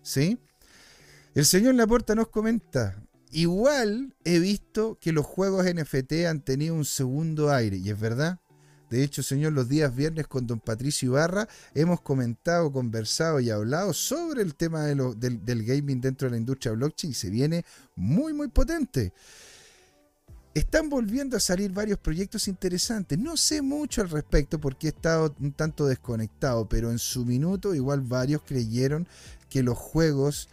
¿sí? 0.03 0.39
El 1.39 1.47
señor 1.47 1.77
Laporta 1.77 2.17
nos 2.17 2.31
comenta, 2.31 3.01
igual 3.31 4.13
he 4.25 4.41
visto 4.41 4.99
que 5.01 5.13
los 5.13 5.25
juegos 5.25 5.67
NFT 5.73 6.27
han 6.29 6.41
tenido 6.41 6.75
un 6.75 6.85
segundo 6.85 7.53
aire, 7.53 7.77
y 7.77 7.91
es 7.91 8.01
verdad. 8.01 8.41
De 8.91 9.05
hecho, 9.05 9.23
señor, 9.23 9.53
los 9.53 9.69
días 9.69 9.95
viernes 9.95 10.27
con 10.27 10.49
don 10.49 10.59
Patricio 10.59 11.11
Ibarra 11.11 11.49
hemos 11.75 12.01
comentado, 12.01 12.73
conversado 12.73 13.39
y 13.39 13.51
hablado 13.51 13.93
sobre 13.93 14.43
el 14.43 14.57
tema 14.57 14.87
del, 14.87 15.65
gaming 15.65 16.01
dentro 16.01 16.27
de 16.27 16.33
la 16.33 16.39
industria 16.39 16.73
blockchain 16.73 17.13
y 17.13 17.15
se 17.15 17.31
viene 17.31 17.65
muy, 17.95 18.33
muy 18.33 18.49
potente. 18.49 19.13
Están 20.55 20.89
volviendo 20.89 21.37
a 21.37 21.41
salir 21.41 21.71
varios 21.71 22.01
proyectos 22.01 22.49
interesantes. 22.49 23.17
No 23.17 23.37
sé 23.37 23.63
mucho 23.63 24.03
al 24.03 24.11
respecto 24.11 24.61
porque 24.61 24.89
he 24.89 24.91
estado 24.91 25.37
un 25.39 25.53
tanto 25.53 25.87
desconectado, 25.87 26.69
pero 26.69 26.91
en 26.91 26.99
su 26.99 27.25
minuto 27.25 27.77
igual 27.77 28.01
varios 28.01 28.43
creyeron 28.43 29.07
que 29.49 29.63
los 29.63 29.79
juegos 29.79 30.49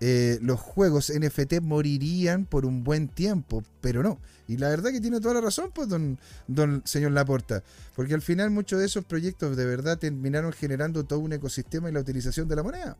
eh, 0.00 0.38
los 0.42 0.60
juegos 0.60 1.10
NFT 1.10 1.60
morirían 1.62 2.44
por 2.44 2.66
un 2.66 2.84
buen 2.84 3.08
tiempo, 3.08 3.62
pero 3.80 4.02
no. 4.02 4.20
Y 4.46 4.58
la 4.58 4.68
verdad 4.68 4.90
que 4.90 5.00
tiene 5.00 5.20
toda 5.20 5.34
la 5.34 5.40
razón, 5.40 5.70
pues, 5.74 5.88
don, 5.88 6.18
don 6.46 6.82
señor 6.84 7.12
Laporta, 7.12 7.62
porque 7.94 8.14
al 8.14 8.22
final 8.22 8.50
muchos 8.50 8.78
de 8.78 8.86
esos 8.86 9.04
proyectos 9.04 9.56
de 9.56 9.64
verdad 9.64 9.98
terminaron 9.98 10.52
generando 10.52 11.04
todo 11.04 11.20
un 11.20 11.32
ecosistema 11.32 11.88
y 11.88 11.92
la 11.92 12.00
utilización 12.00 12.46
de 12.46 12.56
la 12.56 12.62
moneda. 12.62 12.96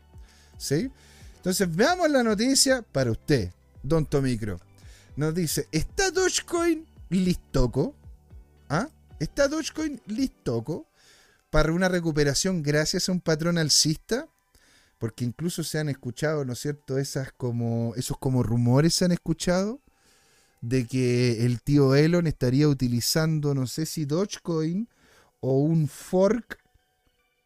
¿Sí? 0.59 0.91
Entonces, 1.37 1.75
veamos 1.75 2.11
la 2.11 2.23
noticia 2.23 2.83
para 2.83 3.11
usted, 3.11 3.53
don 3.83 4.07
Tomicro. 4.07 4.59
Nos 5.17 5.35
dice, 5.35 5.69
¿está 5.73 6.11
Dogecoin 6.11 6.87
listoco? 7.11 7.95
¿Ah? 8.69 8.89
¿Está 9.21 9.49
Dogecoin 9.49 10.01
listoco 10.07 10.89
para 11.51 11.73
una 11.73 11.89
recuperación 11.89 12.63
gracias 12.63 13.09
a 13.09 13.13
un 13.13 13.21
patrón 13.21 13.59
alcista? 13.59 14.29
Porque 14.99 15.25
incluso 15.25 15.63
se 15.63 15.79
han 15.79 15.89
escuchado, 15.89 16.45
¿no 16.45 16.55
es 16.55 16.61
cierto?, 16.61 16.99
esas 16.99 17.33
como, 17.33 17.95
esos 17.97 18.19
como 18.19 18.43
rumores 18.43 18.95
se 18.95 19.05
han 19.05 19.13
escuchado 19.13 19.81
de 20.61 20.87
que 20.87 21.45
el 21.45 21.61
tío 21.63 21.95
Elon 21.95 22.27
estaría 22.27 22.69
utilizando, 22.69 23.55
no 23.55 23.67
sé 23.67 23.87
si 23.87 24.05
Dogecoin 24.05 24.89
o 25.41 25.59
un 25.59 25.87
fork 25.87 26.59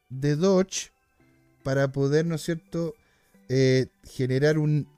de 0.08 0.36
Doge 0.36 0.92
para 1.62 1.92
poder, 1.92 2.26
¿no 2.26 2.36
es 2.36 2.42
cierto?, 2.42 2.94
eh, 3.48 3.88
generar 4.04 4.58
un, 4.58 4.88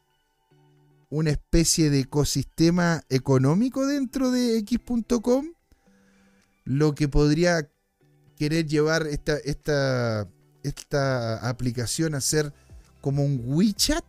una 1.09 1.31
especie 1.31 1.91
de 1.91 2.01
ecosistema 2.01 3.03
económico 3.09 3.87
dentro 3.87 4.31
de 4.31 4.59
X.com, 4.59 5.53
lo 6.65 6.95
que 6.95 7.09
podría 7.09 7.69
querer 8.37 8.67
llevar 8.67 9.07
esta, 9.07 9.37
esta, 9.39 10.29
esta 10.63 11.49
aplicación 11.49 12.15
a 12.15 12.21
ser 12.21 12.53
como 13.01 13.25
un 13.25 13.43
WeChat 13.45 14.05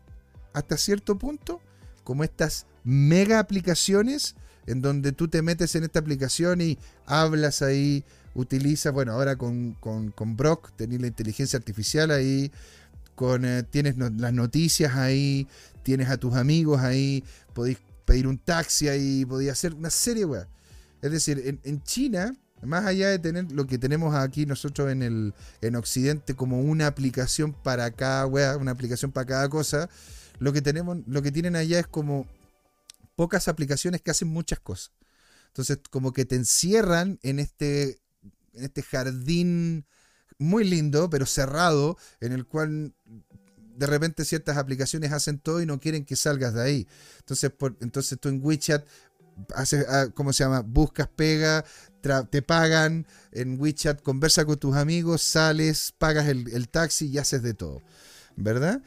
hasta 0.53 0.77
cierto 0.77 1.17
punto, 1.17 1.61
como 2.03 2.23
estas 2.23 2.65
mega 2.83 3.39
aplicaciones 3.39 4.35
en 4.65 4.81
donde 4.81 5.11
tú 5.11 5.27
te 5.27 5.41
metes 5.41 5.75
en 5.75 5.83
esta 5.83 5.99
aplicación 5.99 6.61
y 6.61 6.77
hablas 7.05 7.61
ahí, 7.61 8.03
utilizas, 8.33 8.93
bueno, 8.93 9.13
ahora 9.13 9.35
con, 9.35 9.73
con, 9.73 10.37
Brock 10.37 10.71
tenés 10.75 11.01
la 11.01 11.07
inteligencia 11.07 11.57
artificial 11.57 12.11
ahí, 12.11 12.51
con, 13.15 13.45
eh, 13.45 13.63
tienes 13.63 13.97
las 13.97 14.33
noticias 14.33 14.95
ahí, 14.95 15.47
tienes 15.83 16.09
a 16.09 16.17
tus 16.17 16.35
amigos 16.35 16.81
ahí, 16.81 17.23
podéis 17.53 17.79
pedir 18.05 18.27
un 18.27 18.37
taxi 18.37 18.87
ahí, 18.87 19.25
podéis 19.25 19.51
hacer 19.51 19.73
una 19.73 19.89
serie, 19.89 20.25
weá. 20.25 20.47
Es 21.01 21.11
decir, 21.11 21.41
en, 21.45 21.59
en 21.63 21.83
China 21.83 22.33
más 22.65 22.85
allá 22.85 23.09
de 23.09 23.19
tener 23.19 23.51
lo 23.51 23.67
que 23.67 23.77
tenemos 23.77 24.15
aquí 24.15 24.45
nosotros 24.45 24.91
en 24.91 25.03
el 25.03 25.33
en 25.61 25.75
Occidente 25.75 26.35
como 26.35 26.61
una 26.61 26.87
aplicación 26.87 27.53
para 27.53 27.91
cada 27.91 28.25
wea, 28.25 28.57
una 28.57 28.71
aplicación 28.71 29.11
para 29.11 29.25
cada 29.25 29.49
cosa, 29.49 29.89
lo 30.39 30.53
que 30.53 30.61
tenemos, 30.61 30.99
lo 31.07 31.21
que 31.21 31.31
tienen 31.31 31.55
allá 31.55 31.79
es 31.79 31.87
como 31.87 32.27
pocas 33.15 33.47
aplicaciones 33.47 34.01
que 34.01 34.11
hacen 34.11 34.27
muchas 34.27 34.59
cosas. 34.59 34.91
Entonces, 35.47 35.79
como 35.89 36.13
que 36.13 36.25
te 36.25 36.35
encierran 36.35 37.19
en 37.21 37.39
este, 37.39 37.99
en 38.53 38.63
este 38.63 38.81
jardín 38.81 39.85
muy 40.39 40.63
lindo, 40.63 41.09
pero 41.09 41.25
cerrado, 41.25 41.97
en 42.19 42.31
el 42.31 42.45
cual 42.45 42.93
de 43.75 43.87
repente 43.87 44.25
ciertas 44.25 44.57
aplicaciones 44.57 45.11
hacen 45.11 45.39
todo 45.39 45.61
y 45.61 45.65
no 45.65 45.79
quieren 45.79 46.05
que 46.05 46.15
salgas 46.15 46.53
de 46.53 46.61
ahí. 46.61 46.87
Entonces, 47.19 47.51
por, 47.51 47.77
entonces 47.81 48.19
tú 48.19 48.29
en 48.29 48.39
WeChat 48.43 48.85
haces, 49.55 49.85
ah, 49.87 50.07
¿cómo 50.13 50.33
se 50.33 50.43
llama? 50.43 50.61
Buscas 50.61 51.07
pega, 51.07 51.63
te 52.29 52.41
pagan 52.41 53.07
en 53.31 53.59
WeChat, 53.59 54.01
conversa 54.01 54.45
con 54.45 54.57
tus 54.57 54.75
amigos, 54.75 55.21
sales, 55.21 55.93
pagas 55.97 56.27
el, 56.27 56.47
el 56.53 56.67
taxi 56.69 57.07
y 57.07 57.17
haces 57.17 57.41
de 57.41 57.53
todo, 57.53 57.81
¿verdad? 58.35 58.81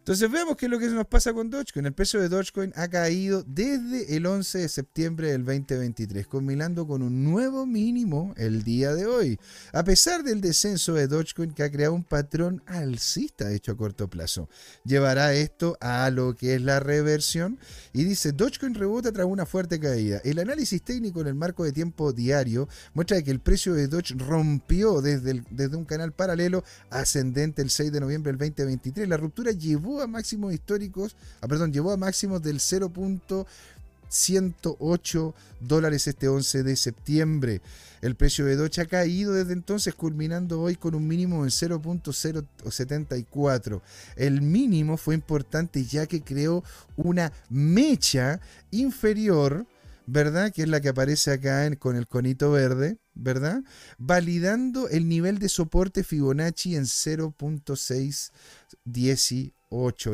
Entonces 0.00 0.30
vemos 0.30 0.56
qué 0.56 0.64
es 0.64 0.70
lo 0.70 0.78
que 0.78 0.88
nos 0.88 1.06
pasa 1.06 1.34
con 1.34 1.50
Dogecoin. 1.50 1.84
El 1.84 1.92
precio 1.92 2.22
de 2.22 2.30
Dogecoin 2.30 2.72
ha 2.74 2.88
caído 2.88 3.44
desde 3.46 4.16
el 4.16 4.24
11 4.24 4.60
de 4.60 4.68
septiembre 4.70 5.30
del 5.30 5.44
2023, 5.44 6.26
combinando 6.26 6.86
con 6.86 7.02
un 7.02 7.22
nuevo 7.22 7.66
mínimo 7.66 8.32
el 8.38 8.64
día 8.64 8.94
de 8.94 9.04
hoy. 9.04 9.38
A 9.74 9.84
pesar 9.84 10.22
del 10.24 10.40
descenso 10.40 10.94
de 10.94 11.06
Dogecoin 11.06 11.52
que 11.52 11.64
ha 11.64 11.70
creado 11.70 11.92
un 11.92 12.02
patrón 12.02 12.62
alcista 12.64 13.52
hecho 13.52 13.72
a 13.72 13.76
corto 13.76 14.08
plazo, 14.08 14.48
llevará 14.84 15.34
esto 15.34 15.76
a 15.82 16.08
lo 16.08 16.34
que 16.34 16.54
es 16.54 16.62
la 16.62 16.80
reversión 16.80 17.58
y 17.92 18.04
dice 18.04 18.32
Dogecoin 18.32 18.74
rebota 18.74 19.12
tras 19.12 19.26
una 19.26 19.44
fuerte 19.44 19.78
caída. 19.78 20.22
El 20.24 20.38
análisis 20.38 20.82
técnico 20.82 21.20
en 21.20 21.26
el 21.26 21.34
marco 21.34 21.62
de 21.62 21.72
tiempo 21.72 22.14
diario 22.14 22.70
muestra 22.94 23.20
que 23.20 23.30
el 23.30 23.40
precio 23.40 23.74
de 23.74 23.86
Doge 23.86 24.14
rompió 24.16 25.02
desde, 25.02 25.44
desde 25.50 25.76
un 25.76 25.84
canal 25.84 26.12
paralelo 26.12 26.64
ascendente 26.88 27.60
el 27.60 27.68
6 27.68 27.92
de 27.92 28.00
noviembre 28.00 28.32
del 28.32 28.38
2023. 28.38 29.06
La 29.06 29.18
ruptura 29.18 29.52
llevó 29.52 29.99
a 30.02 30.06
máximos 30.06 30.54
históricos, 30.54 31.16
ah, 31.40 31.48
perdón, 31.48 31.72
llevó 31.72 31.90
a 31.92 31.96
máximos 31.96 32.42
del 32.42 32.58
0.108 32.58 35.34
dólares 35.60 36.06
este 36.06 36.28
11 36.28 36.62
de 36.62 36.76
septiembre. 36.76 37.62
El 38.00 38.14
precio 38.14 38.44
de 38.46 38.56
Doge 38.56 38.80
ha 38.80 38.86
caído 38.86 39.34
desde 39.34 39.52
entonces, 39.52 39.94
culminando 39.94 40.58
hoy 40.60 40.76
con 40.76 40.94
un 40.94 41.06
mínimo 41.06 41.44
de 41.44 41.50
0.074. 41.50 43.82
El 44.16 44.40
mínimo 44.40 44.96
fue 44.96 45.14
importante 45.14 45.84
ya 45.84 46.06
que 46.06 46.22
creó 46.22 46.64
una 46.96 47.30
mecha 47.50 48.40
inferior, 48.70 49.66
¿verdad? 50.06 50.50
Que 50.50 50.62
es 50.62 50.68
la 50.68 50.80
que 50.80 50.88
aparece 50.88 51.30
acá 51.30 51.70
con 51.76 51.96
el 51.96 52.06
conito 52.06 52.50
verde, 52.50 52.96
¿verdad? 53.14 53.62
Validando 53.98 54.88
el 54.88 55.06
nivel 55.06 55.38
de 55.38 55.50
soporte 55.50 56.02
Fibonacci 56.02 56.76
en 56.76 56.84
0.618 56.84 59.52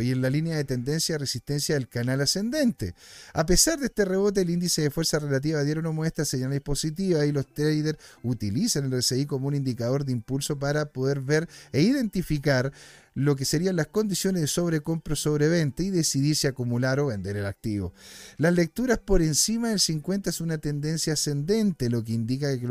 y 0.01 0.11
en 0.11 0.21
la 0.21 0.29
línea 0.29 0.57
de 0.57 0.65
tendencia 0.65 1.17
resistencia 1.17 1.77
del 1.77 1.89
canal 1.89 2.21
ascendente. 2.21 2.95
A 3.33 3.47
pesar 3.47 3.79
de 3.79 3.87
este 3.87 4.05
rebote, 4.05 4.43
el 4.43 4.51
índice 4.51 4.83
de 4.83 4.91
fuerza 4.91 5.19
relativa 5.19 5.65
diario 5.65 5.83
no 5.83 5.95
muestra 5.95 6.27
señales 6.27 6.61
positivas 6.61 7.27
y 7.27 7.33
los 7.33 7.47
traders 7.47 7.99
utilizan 8.23 8.85
el 8.85 8.99
RSI 8.99 9.25
como 9.25 9.49
un 9.49 9.55
indicador 9.55 10.05
de 10.05 10.13
impulso 10.13 10.59
para 10.59 10.93
poder 10.93 11.21
ver 11.21 11.49
e 11.73 11.81
identificar 11.81 12.71
lo 13.15 13.35
que 13.35 13.47
serían 13.47 13.77
las 13.77 13.87
condiciones 13.87 14.43
de 14.43 14.47
sobrecompra 14.47 15.15
o 15.15 15.17
sobreventa 15.17 15.83
y 15.83 15.89
decidir 15.89 16.37
si 16.37 16.47
acumular 16.47 17.01
o 17.01 17.07
vender 17.07 17.39
el 17.39 17.47
activo. 17.47 17.95
Las 18.37 18.53
lecturas 18.53 18.99
por 18.99 19.23
encima 19.23 19.71
del 19.71 19.81
50 19.81 20.29
es 20.29 20.43
una 20.43 20.59
tendencia 20.59 21.15
ascendente, 21.15 21.89
lo 21.89 22.05
que 22.05 22.13
indica 22.13 22.49
que, 22.59 22.69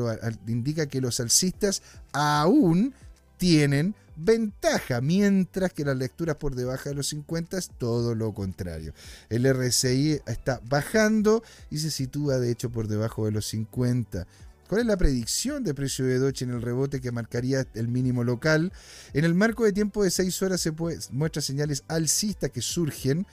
indica 0.48 0.86
que 0.86 1.02
los 1.02 1.20
alcistas 1.20 1.82
aún 2.14 2.94
tienen 3.38 3.96
ventaja, 4.16 5.02
mientras 5.02 5.74
que 5.74 5.86
las 5.86 5.98
lecturas 5.98 6.38
por 6.38 6.56
debajo 6.56 6.90
de 6.90 6.96
los 6.96 7.08
50 7.10 7.58
es 7.58 7.70
todo 7.78 8.16
lo 8.16 8.34
contrario. 8.34 8.94
El 9.30 9.52
RSI 9.52 10.22
está 10.26 10.62
bajando 10.70 11.44
y 11.70 11.80
se 11.80 11.92
sitúa 11.92 12.40
de 12.40 12.52
hecho 12.52 12.70
por 12.70 12.88
debajo 12.88 13.26
de 13.26 13.32
los 13.32 13.48
50. 13.48 14.26
¿Cuál 14.68 14.82
es 14.82 14.88
la 14.88 14.98
predicción 14.98 15.64
de 15.64 15.76
precio 15.76 16.06
de 16.06 16.18
Doge 16.18 16.44
en 16.44 16.50
el 16.50 16.62
rebote 16.62 17.00
que 17.00 17.12
marcaría 17.12 17.68
el 17.76 17.88
mínimo 17.88 18.24
local? 18.24 18.74
En 19.14 19.24
el 19.24 19.36
marco 19.36 19.64
de 19.64 19.74
tiempo 19.74 20.04
de 20.04 20.10
6 20.10 20.42
horas 20.42 20.62
se 20.62 20.74
muestra 21.12 21.42
señales 21.42 21.84
alcistas 21.88 22.50
que 22.50 22.62
surgen 22.62 23.28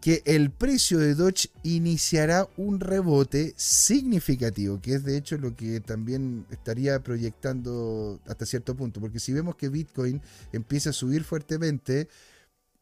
que 0.00 0.22
el 0.24 0.50
precio 0.50 0.98
de 0.98 1.14
Doge 1.14 1.50
iniciará 1.62 2.48
un 2.56 2.80
rebote 2.80 3.52
significativo, 3.56 4.80
que 4.80 4.94
es 4.94 5.04
de 5.04 5.16
hecho 5.16 5.36
lo 5.36 5.54
que 5.54 5.80
también 5.80 6.46
estaría 6.50 7.02
proyectando 7.02 8.18
hasta 8.26 8.46
cierto 8.46 8.74
punto, 8.74 9.00
porque 9.00 9.20
si 9.20 9.32
vemos 9.32 9.56
que 9.56 9.68
Bitcoin 9.68 10.22
empieza 10.52 10.90
a 10.90 10.94
subir 10.94 11.22
fuertemente 11.22 12.08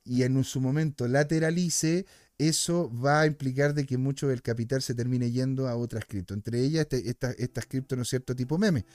y 0.04 0.22
en 0.22 0.42
su 0.44 0.60
momento 0.60 1.08
lateralice, 1.08 2.06
eso 2.38 2.90
va 3.04 3.22
a 3.22 3.26
implicar 3.26 3.74
de 3.74 3.84
que 3.84 3.98
mucho 3.98 4.28
del 4.28 4.42
capital 4.42 4.80
se 4.80 4.94
termine 4.94 5.32
yendo 5.32 5.66
a 5.66 5.76
otras 5.76 6.04
cripto, 6.04 6.34
entre 6.34 6.60
ellas 6.60 6.86
este, 6.90 7.42
estas 7.42 7.66
cripto, 7.66 7.96
¿no 7.96 8.02
es 8.02 8.08
cierto?, 8.08 8.36
tipo 8.36 8.58
meme. 8.58 8.86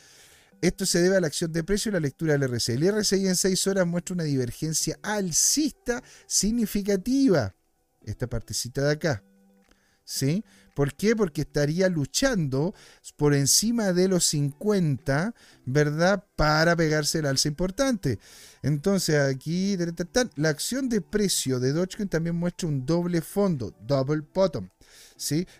Esto 0.61 0.85
se 0.85 1.01
debe 1.01 1.17
a 1.17 1.19
la 1.19 1.27
acción 1.27 1.51
de 1.51 1.65
precio 1.65 1.89
y 1.89 1.93
la 1.93 1.99
lectura 1.99 2.37
del 2.37 2.49
RSI. 2.49 2.71
El 2.73 2.97
RSI 2.97 3.27
en 3.27 3.35
6 3.35 3.67
horas 3.67 3.85
muestra 3.85 4.13
una 4.13 4.23
divergencia 4.23 4.97
alcista 5.03 6.01
significativa 6.25 7.53
esta 8.05 8.27
partecita 8.27 8.81
de 8.83 8.91
acá. 8.91 9.23
¿Sí? 10.05 10.43
¿Por 10.75 10.95
qué? 10.95 11.15
Porque 11.15 11.41
estaría 11.41 11.87
luchando 11.87 12.73
por 13.15 13.33
encima 13.33 13.93
de 13.93 14.07
los 14.07 14.25
50, 14.25 15.33
¿verdad? 15.65 16.25
Para 16.35 16.75
pegarse 16.75 17.19
el 17.19 17.27
alza 17.27 17.47
importante. 17.47 18.19
Entonces 18.63 19.19
aquí 19.21 19.77
la 20.35 20.49
acción 20.49 20.89
de 20.89 20.99
precio 21.01 21.59
de 21.59 21.73
Dogecoin 21.73 22.09
también 22.09 22.35
muestra 22.35 22.67
un 22.67 22.85
doble 22.85 23.21
fondo, 23.21 23.73
double 23.85 24.23
bottom 24.33 24.69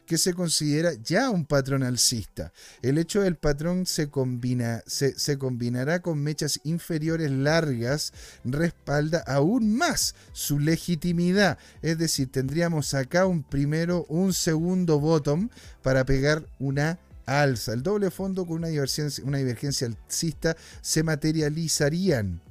que 0.05 0.17
se 0.17 0.33
considera 0.33 0.93
ya 0.93 1.29
un 1.29 1.45
patrón 1.45 1.83
alcista. 1.83 2.51
El 2.81 2.97
hecho 2.97 3.21
del 3.21 3.35
patrón 3.35 3.85
se, 3.85 4.09
combina, 4.09 4.83
se, 4.85 5.17
se 5.17 5.37
combinará 5.37 6.01
con 6.01 6.21
mechas 6.21 6.59
inferiores 6.63 7.31
largas, 7.31 8.13
respalda 8.43 9.19
aún 9.19 9.75
más 9.75 10.15
su 10.33 10.59
legitimidad. 10.59 11.57
Es 11.81 11.97
decir, 11.97 12.31
tendríamos 12.31 12.93
acá 12.93 13.25
un 13.25 13.43
primero, 13.43 14.05
un 14.09 14.33
segundo 14.33 14.99
bottom 14.99 15.49
para 15.81 16.05
pegar 16.05 16.45
una 16.59 16.99
alza. 17.25 17.73
El 17.73 17.83
doble 17.83 18.11
fondo 18.11 18.45
con 18.45 18.57
una 18.57 18.67
divergencia, 18.67 19.23
una 19.23 19.37
divergencia 19.37 19.87
alcista 19.87 20.55
se 20.81 21.03
materializarían. 21.03 22.41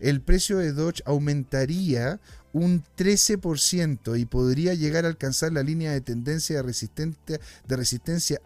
El 0.00 0.20
precio 0.20 0.58
de 0.58 0.72
Dodge 0.72 1.02
aumentaría 1.06 2.20
un 2.54 2.82
13% 2.96 4.18
y 4.18 4.24
podría 4.24 4.72
llegar 4.74 5.04
a 5.04 5.08
alcanzar 5.08 5.52
la 5.52 5.64
línea 5.64 5.92
de 5.92 6.00
tendencia 6.00 6.56
de, 6.56 6.62
resistente, 6.62 7.38
de 7.66 7.76
resistencia 7.76 8.40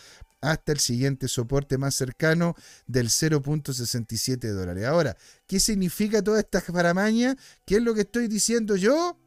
hasta 0.51 0.71
el 0.71 0.79
siguiente 0.79 1.27
soporte 1.27 1.77
más 1.77 1.95
cercano 1.95 2.55
del 2.85 3.07
0.67 3.07 4.51
dólares. 4.51 4.85
Ahora, 4.85 5.17
¿qué 5.47 5.59
significa 5.59 6.21
toda 6.21 6.39
esta 6.39 6.61
paramaña? 6.61 7.35
¿Qué 7.65 7.77
es 7.77 7.81
lo 7.81 7.95
que 7.95 8.01
estoy 8.01 8.27
diciendo 8.27 8.75
yo? 8.75 9.17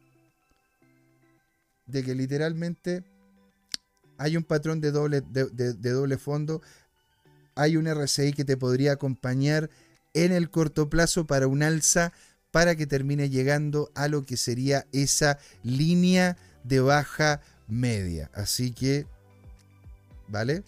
De 1.85 2.03
que 2.03 2.15
literalmente 2.15 3.03
hay 4.17 4.37
un 4.37 4.43
patrón 4.43 4.79
de 4.79 4.91
doble, 4.91 5.21
de, 5.21 5.73
doble 5.73 6.17
fondo, 6.17 6.61
hay 7.55 7.75
un 7.75 7.93
RSI 7.93 8.31
que 8.31 8.45
te 8.45 8.55
podría 8.55 8.93
acompañar 8.93 9.69
en 10.13 10.31
el 10.31 10.49
corto 10.49 10.89
plazo 10.89 11.27
para 11.27 11.47
un 11.47 11.63
alza 11.63 12.13
para 12.51 12.75
que 12.75 12.87
termine 12.87 13.29
llegando 13.29 13.91
a 13.93 14.07
lo 14.07 14.23
que 14.23 14.37
sería 14.37 14.87
esa 14.93 15.37
línea 15.63 16.37
de 16.63 16.79
baja 16.79 17.41
media. 17.67 18.31
Así 18.33 18.71
que, 18.71 19.05
¿vale? 20.29 20.63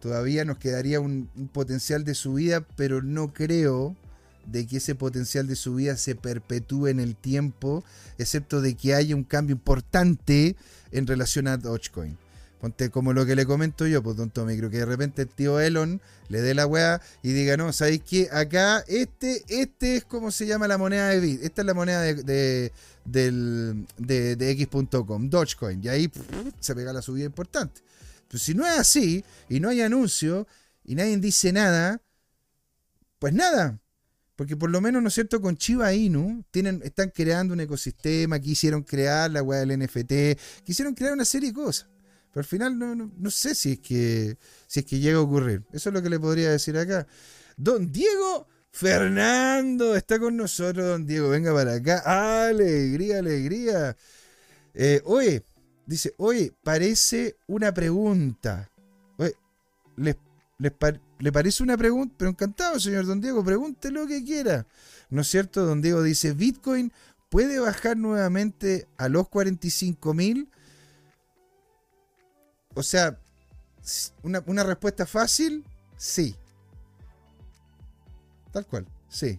Todavía 0.00 0.44
nos 0.44 0.58
quedaría 0.58 1.00
un, 1.00 1.28
potencial 1.52 2.04
de 2.04 2.14
subida, 2.14 2.60
pero 2.76 3.02
no 3.02 3.32
creo 3.32 3.96
de 4.46 4.66
que 4.66 4.76
ese 4.76 4.94
potencial 4.94 5.48
de 5.48 5.56
subida 5.56 5.96
se 5.96 6.14
perpetúe 6.14 6.88
en 6.88 7.00
el 7.00 7.16
tiempo, 7.16 7.84
excepto 8.18 8.60
de 8.60 8.74
que 8.74 8.94
haya 8.94 9.16
un 9.16 9.24
cambio 9.24 9.54
importante 9.54 10.56
en 10.92 11.06
relación 11.06 11.48
a 11.48 11.56
Dogecoin. 11.56 12.16
Ponte 12.60 12.90
como 12.90 13.12
lo 13.12 13.26
que 13.26 13.36
le 13.36 13.44
comento 13.44 13.86
yo, 13.86 14.02
pues 14.02 14.16
don 14.16 14.30
Tommy, 14.30 14.56
creo 14.56 14.70
que 14.70 14.78
de 14.78 14.86
repente 14.86 15.22
el 15.22 15.28
tío 15.28 15.60
Elon 15.60 16.00
le 16.28 16.40
dé 16.40 16.54
la 16.54 16.66
weá 16.66 17.02
y 17.22 17.32
diga, 17.32 17.56
no, 17.56 17.72
¿sabéis 17.72 18.02
qué? 18.08 18.28
Acá, 18.32 18.82
este, 18.88 19.44
este 19.48 19.96
es 19.96 20.04
como 20.04 20.30
se 20.30 20.46
llama 20.46 20.66
la 20.66 20.78
moneda 20.78 21.08
de 21.08 21.20
Bit, 21.20 21.42
esta 21.42 21.62
es 21.62 21.66
la 21.66 21.74
moneda 21.74 22.00
de, 22.00 22.72
de, 23.04 24.50
X.com, 24.50 25.28
Dogecoin, 25.28 25.84
y 25.84 25.88
ahí 25.88 26.10
se 26.58 26.74
pega 26.74 26.94
la 26.94 27.02
subida 27.02 27.26
importante. 27.26 27.82
Pues 28.28 28.42
si 28.42 28.54
no 28.54 28.66
es 28.66 28.78
así, 28.78 29.24
y 29.48 29.60
no 29.60 29.68
hay 29.68 29.80
anuncio, 29.80 30.46
y 30.84 30.94
nadie 30.94 31.16
dice 31.18 31.52
nada, 31.52 32.02
pues 33.18 33.32
nada. 33.32 33.80
Porque 34.36 34.56
por 34.56 34.70
lo 34.70 34.80
menos, 34.80 35.02
¿no 35.02 35.08
es 35.08 35.14
cierto?, 35.14 35.40
con 35.40 35.56
Chiba 35.56 35.94
Inu 35.94 36.44
tienen, 36.50 36.82
están 36.84 37.10
creando 37.10 37.54
un 37.54 37.60
ecosistema, 37.60 38.38
quisieron 38.38 38.82
crear 38.82 39.30
la 39.30 39.42
web 39.42 39.66
del 39.66 39.80
NFT, 39.80 40.62
quisieron 40.62 40.94
crear 40.94 41.14
una 41.14 41.24
serie 41.24 41.50
de 41.50 41.54
cosas. 41.54 41.88
Pero 42.30 42.42
al 42.42 42.44
final 42.44 42.78
no, 42.78 42.94
no, 42.94 43.30
sé 43.30 43.54
si 43.54 43.72
es, 43.72 43.78
que, 43.78 44.36
si 44.66 44.80
es 44.80 44.86
que 44.86 44.98
llega 44.98 45.16
a 45.16 45.22
ocurrir. 45.22 45.64
Eso 45.72 45.88
es 45.88 45.94
lo 45.94 46.02
que 46.02 46.10
le 46.10 46.20
podría 46.20 46.50
decir 46.50 46.76
acá. 46.76 47.06
Don 47.56 47.90
Diego 47.90 48.46
Fernando 48.70 49.96
está 49.96 50.18
con 50.18 50.36
nosotros, 50.36 50.86
don 50.86 51.06
Diego. 51.06 51.30
Venga 51.30 51.54
para 51.54 51.76
acá. 51.76 52.46
Alegría, 52.48 53.20
alegría. 53.20 53.96
Eh, 54.74 55.00
oye, 55.06 55.44
Dice, 55.86 56.14
oye, 56.18 56.52
parece 56.64 57.36
una 57.46 57.72
pregunta. 57.72 58.68
Oye, 59.16 59.34
¿le 59.96 61.32
parece 61.32 61.62
una 61.62 61.76
pregunta? 61.76 62.14
Pero 62.18 62.30
encantado, 62.30 62.80
señor 62.80 63.06
Don 63.06 63.20
Diego, 63.20 63.44
pregunte 63.44 63.90
lo 63.90 64.06
que 64.06 64.24
quiera. 64.24 64.66
¿No 65.10 65.20
es 65.20 65.28
cierto? 65.28 65.64
Don 65.64 65.80
Diego 65.80 66.02
dice, 66.02 66.32
Bitcoin 66.32 66.92
puede 67.28 67.60
bajar 67.60 67.96
nuevamente 67.96 68.88
a 68.96 69.08
los 69.08 69.28
45 69.28 70.12
mil. 70.12 70.50
O 72.74 72.82
sea, 72.82 73.18
una, 74.22 74.42
una 74.46 74.64
respuesta 74.64 75.06
fácil, 75.06 75.64
sí. 75.96 76.34
Tal 78.52 78.66
cual, 78.66 78.86
sí. 79.08 79.38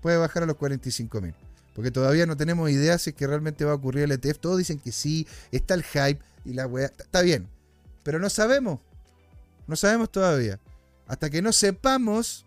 Puede 0.00 0.16
bajar 0.16 0.44
a 0.44 0.46
los 0.46 0.56
45 0.56 1.20
mil. 1.20 1.34
Porque 1.80 1.92
todavía 1.92 2.26
no 2.26 2.36
tenemos 2.36 2.68
idea 2.68 2.98
si 2.98 3.08
es 3.08 3.16
que 3.16 3.26
realmente 3.26 3.64
va 3.64 3.72
a 3.72 3.76
ocurrir 3.76 4.02
el 4.02 4.12
ETF. 4.12 4.38
Todos 4.38 4.58
dicen 4.58 4.78
que 4.78 4.92
sí, 4.92 5.26
está 5.50 5.72
el 5.72 5.82
hype 5.82 6.20
y 6.44 6.52
la 6.52 6.66
weá. 6.66 6.92
Está 6.98 7.22
bien. 7.22 7.48
Pero 8.02 8.18
no 8.18 8.28
sabemos. 8.28 8.80
No 9.66 9.76
sabemos 9.76 10.12
todavía. 10.12 10.60
Hasta 11.06 11.30
que 11.30 11.40
no 11.40 11.52
sepamos, 11.52 12.44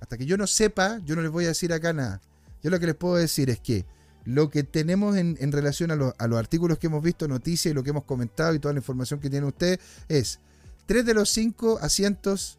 hasta 0.00 0.18
que 0.18 0.26
yo 0.26 0.36
no 0.36 0.46
sepa, 0.46 0.98
yo 1.06 1.16
no 1.16 1.22
les 1.22 1.30
voy 1.30 1.46
a 1.46 1.48
decir 1.48 1.72
acá 1.72 1.94
nada. 1.94 2.20
Yo 2.62 2.68
lo 2.68 2.78
que 2.78 2.84
les 2.84 2.94
puedo 2.94 3.14
decir 3.14 3.48
es 3.48 3.58
que 3.58 3.86
lo 4.26 4.50
que 4.50 4.64
tenemos 4.64 5.16
en, 5.16 5.50
relación 5.50 5.90
a, 5.90 6.12
a, 6.18 6.26
los 6.26 6.38
artículos 6.38 6.76
que 6.76 6.88
hemos 6.88 7.02
visto, 7.02 7.26
noticias 7.28 7.72
y 7.72 7.74
lo 7.74 7.82
que 7.82 7.88
hemos 7.88 8.04
comentado 8.04 8.52
y 8.52 8.58
toda 8.58 8.74
la 8.74 8.80
información 8.80 9.18
que 9.18 9.30
tiene 9.30 9.46
usted 9.46 9.80
es 10.08 10.40
tres 10.84 11.06
de 11.06 11.14
los 11.14 11.30
cinco 11.30 11.78
asientos 11.80 12.58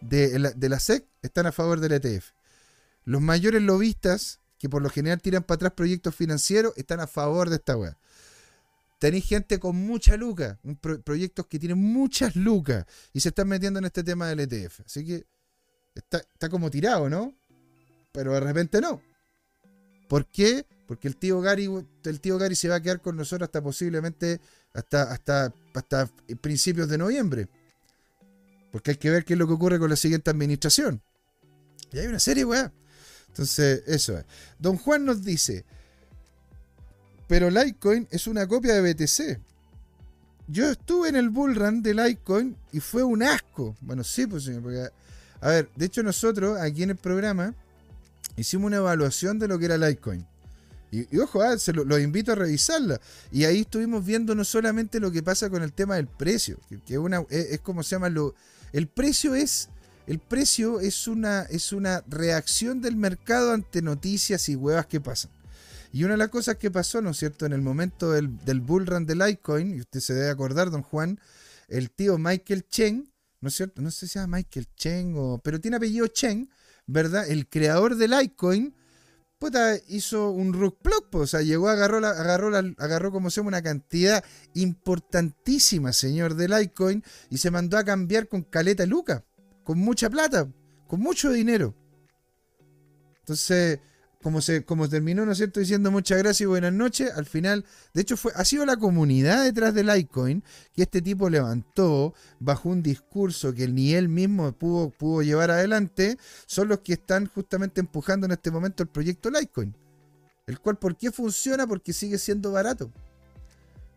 de 0.00 0.38
la, 0.38 0.52
de 0.52 0.68
la 0.68 0.78
SEC 0.78 1.04
están 1.20 1.46
a 1.46 1.52
favor 1.52 1.80
del 1.80 1.94
ETF. 1.94 2.30
Los 3.04 3.20
mayores 3.20 3.60
lobistas 3.60 4.38
que 4.62 4.68
por 4.68 4.80
lo 4.80 4.88
general 4.88 5.20
tiran 5.20 5.42
para 5.42 5.56
atrás 5.56 5.72
proyectos 5.72 6.14
financieros, 6.14 6.72
están 6.76 7.00
a 7.00 7.08
favor 7.08 7.50
de 7.50 7.56
esta 7.56 7.76
weá. 7.76 7.98
Tenéis 9.00 9.26
gente 9.26 9.58
con 9.58 9.74
mucha 9.74 10.16
luca, 10.16 10.60
proyectos 11.02 11.48
que 11.48 11.58
tienen 11.58 11.78
muchas 11.78 12.36
lucas 12.36 12.86
y 13.12 13.18
se 13.18 13.30
están 13.30 13.48
metiendo 13.48 13.80
en 13.80 13.86
este 13.86 14.04
tema 14.04 14.28
del 14.28 14.38
ETF. 14.38 14.82
Así 14.86 15.04
que 15.04 15.26
está, 15.96 16.48
como 16.48 16.70
tirado, 16.70 17.10
¿no? 17.10 17.34
Pero 18.12 18.34
de 18.34 18.38
repente 18.38 18.80
no. 18.80 19.02
¿Por 20.08 20.26
qué? 20.26 20.64
Porque 20.86 21.08
el 21.08 21.16
tío 21.16 21.40
Gary, 21.40 21.68
el 22.04 22.20
tío 22.20 22.38
Gary 22.38 22.54
se 22.54 22.68
va 22.68 22.76
a 22.76 22.80
quedar 22.80 23.00
con 23.00 23.16
nosotros 23.16 23.48
hasta 23.48 23.60
posiblemente 23.60 24.40
hasta, 24.74 25.10
hasta, 25.10 25.52
hasta 25.74 26.08
principios 26.40 26.88
de 26.88 26.98
noviembre. 26.98 27.48
Porque 28.70 28.92
hay 28.92 28.96
que 28.96 29.10
ver 29.10 29.24
qué 29.24 29.32
es 29.32 29.40
lo 29.40 29.48
que 29.48 29.54
ocurre 29.54 29.80
con 29.80 29.90
la 29.90 29.96
siguiente 29.96 30.30
administración. 30.30 31.02
Y 31.90 31.98
hay 31.98 32.06
una 32.06 32.20
serie, 32.20 32.44
weá. 32.44 32.72
Entonces, 33.32 33.82
eso 33.86 34.18
es. 34.18 34.24
Don 34.58 34.76
Juan 34.76 35.04
nos 35.04 35.24
dice, 35.24 35.64
pero 37.26 37.48
Litecoin 37.48 38.06
es 38.10 38.26
una 38.26 38.46
copia 38.46 38.74
de 38.74 38.92
BTC. 38.92 39.40
Yo 40.48 40.70
estuve 40.70 41.08
en 41.08 41.16
el 41.16 41.30
bullrun 41.30 41.82
de 41.82 41.94
Litecoin 41.94 42.56
y 42.72 42.80
fue 42.80 43.02
un 43.02 43.22
asco. 43.22 43.74
Bueno, 43.80 44.04
sí, 44.04 44.26
pues 44.26 44.44
señor, 44.44 44.62
porque, 44.62 44.88
a 45.40 45.48
ver, 45.48 45.70
de 45.74 45.86
hecho 45.86 46.02
nosotros 46.02 46.60
aquí 46.60 46.82
en 46.82 46.90
el 46.90 46.96
programa 46.96 47.54
hicimos 48.36 48.66
una 48.66 48.76
evaluación 48.76 49.38
de 49.38 49.48
lo 49.48 49.58
que 49.58 49.64
era 49.64 49.78
Litecoin. 49.78 50.26
Y, 50.90 51.18
ojo, 51.18 51.40
ah, 51.40 51.58
se 51.58 51.72
lo, 51.72 51.84
los 51.84 52.00
invito 52.00 52.32
a 52.32 52.34
revisarla. 52.34 53.00
Y 53.30 53.44
ahí 53.44 53.60
estuvimos 53.60 54.04
viendo 54.04 54.34
no 54.34 54.44
solamente 54.44 55.00
lo 55.00 55.10
que 55.10 55.22
pasa 55.22 55.48
con 55.48 55.62
el 55.62 55.72
tema 55.72 55.96
del 55.96 56.06
precio, 56.06 56.58
que, 56.86 56.98
una, 56.98 57.24
es, 57.30 57.60
como 57.60 57.82
se 57.82 57.96
llama 57.96 58.10
lo. 58.10 58.34
El 58.74 58.88
precio 58.88 59.34
es. 59.34 59.70
El 60.06 60.18
precio 60.18 60.80
es 60.80 61.06
una, 61.06 61.42
es 61.42 61.72
una 61.72 62.02
reacción 62.08 62.80
del 62.80 62.96
mercado 62.96 63.52
ante 63.52 63.82
noticias 63.82 64.48
y 64.48 64.56
huevas 64.56 64.86
que 64.86 65.00
pasan. 65.00 65.30
Y 65.92 66.04
una 66.04 66.14
de 66.14 66.18
las 66.18 66.30
cosas 66.30 66.56
que 66.56 66.70
pasó, 66.70 67.02
¿no 67.02 67.10
es 67.10 67.18
cierto?, 67.18 67.46
en 67.46 67.52
el 67.52 67.60
momento 67.60 68.10
del, 68.12 68.38
del 68.44 68.60
bull 68.60 68.86
run 68.86 69.06
de 69.06 69.14
Litecoin, 69.14 69.76
y 69.76 69.80
usted 69.80 70.00
se 70.00 70.14
debe 70.14 70.30
acordar, 70.30 70.70
don 70.70 70.82
Juan, 70.82 71.20
el 71.68 71.90
tío 71.90 72.18
Michael 72.18 72.66
Chen, 72.68 73.12
¿no 73.40 73.48
es 73.48 73.54
cierto? 73.54 73.82
No 73.82 73.90
sé 73.90 74.08
si 74.08 74.18
llama 74.18 74.38
Michael 74.38 74.68
Chen 74.74 75.14
o. 75.16 75.40
Pero 75.42 75.60
tiene 75.60 75.76
apellido 75.76 76.06
Chen, 76.06 76.50
¿verdad? 76.86 77.28
El 77.28 77.48
creador 77.48 77.96
de 77.96 78.08
Litecoin 78.08 78.74
puta, 79.42 79.76
hizo 79.88 80.30
un 80.30 80.52
rug 80.52 80.78
plug, 80.78 81.08
o 81.16 81.26
sea, 81.26 81.42
llegó, 81.42 81.68
agarró, 81.68 81.98
la, 81.98 82.10
agarró, 82.10 82.56
agarró 82.78 83.10
como 83.10 83.28
se 83.28 83.40
llama 83.40 83.48
una 83.48 83.62
cantidad 83.62 84.22
importantísima, 84.54 85.92
señor, 85.92 86.36
de 86.36 86.46
Litecoin 86.46 87.02
y 87.28 87.38
se 87.38 87.50
mandó 87.50 87.76
a 87.76 87.82
cambiar 87.82 88.28
con 88.28 88.42
caleta 88.42 88.86
luca, 88.86 89.24
con 89.64 89.78
mucha 89.78 90.10
plata, 90.10 90.48
con 90.86 91.00
mucho 91.00 91.30
dinero. 91.30 91.74
Entonces, 93.20 93.78
como, 94.22 94.40
se, 94.40 94.64
como 94.64 94.88
terminó, 94.88 95.26
¿no 95.26 95.32
es 95.32 95.38
cierto?, 95.38 95.60
diciendo 95.60 95.90
muchas 95.90 96.18
gracias 96.18 96.42
y 96.42 96.46
buenas 96.46 96.72
noches, 96.72 97.10
al 97.14 97.26
final, 97.26 97.64
de 97.92 98.02
hecho, 98.02 98.16
fue, 98.16 98.32
ha 98.36 98.44
sido 98.44 98.64
la 98.64 98.76
comunidad 98.76 99.44
detrás 99.44 99.74
del 99.74 99.88
Litecoin 99.88 100.42
que 100.72 100.82
este 100.82 101.02
tipo 101.02 101.28
levantó 101.28 102.14
bajo 102.38 102.68
un 102.68 102.82
discurso 102.82 103.52
que 103.52 103.68
ni 103.68 103.94
él 103.94 104.08
mismo 104.08 104.52
pudo, 104.52 104.90
pudo 104.90 105.22
llevar 105.22 105.50
adelante, 105.50 106.18
son 106.46 106.68
los 106.68 106.80
que 106.80 106.94
están 106.94 107.26
justamente 107.26 107.80
empujando 107.80 108.26
en 108.26 108.32
este 108.32 108.50
momento 108.50 108.82
el 108.82 108.88
proyecto 108.88 109.30
Litecoin. 109.30 109.76
El 110.46 110.58
cual, 110.60 110.78
¿por 110.78 110.96
qué 110.96 111.10
funciona? 111.10 111.66
Porque 111.66 111.92
sigue 111.92 112.18
siendo 112.18 112.52
barato. 112.52 112.90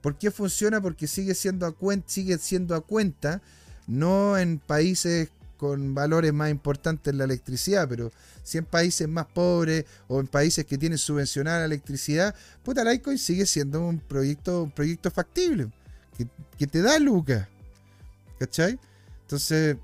¿Por 0.01 0.17
qué 0.17 0.29
funciona? 0.29 0.81
Porque 0.81 1.07
sigue 1.07 1.33
siendo 1.33 1.65
a 1.65 1.71
cuenta, 1.71 2.07
sigue 2.09 2.37
siendo 2.37 2.75
a 2.75 2.81
cuenta, 2.81 3.41
no 3.87 4.37
en 4.37 4.59
países 4.59 5.29
con 5.57 5.93
valores 5.95 6.33
más 6.33 6.49
importantes 6.49 7.11
en 7.11 7.17
la 7.17 7.23
electricidad, 7.23 7.87
pero 7.87 8.11
si 8.43 8.57
en 8.57 8.65
países 8.65 9.07
más 9.07 9.25
pobres 9.25 9.85
o 10.07 10.19
en 10.19 10.27
países 10.27 10.65
que 10.65 10.77
tienen 10.77 10.97
subvencionada 10.97 11.59
la 11.59 11.65
electricidad, 11.65 12.35
puta, 12.63 12.83
Litecoin 12.83 13.17
sigue 13.17 13.45
siendo 13.45 13.81
un 13.81 13.99
proyecto, 13.99 14.63
un 14.63 14.71
proyecto 14.71 15.11
factible, 15.11 15.69
que, 16.57 16.67
te 16.67 16.81
da 16.81 16.99
lucas. 16.99 17.47
¿Cachai? 18.39 18.79
Entonces, 19.21 19.77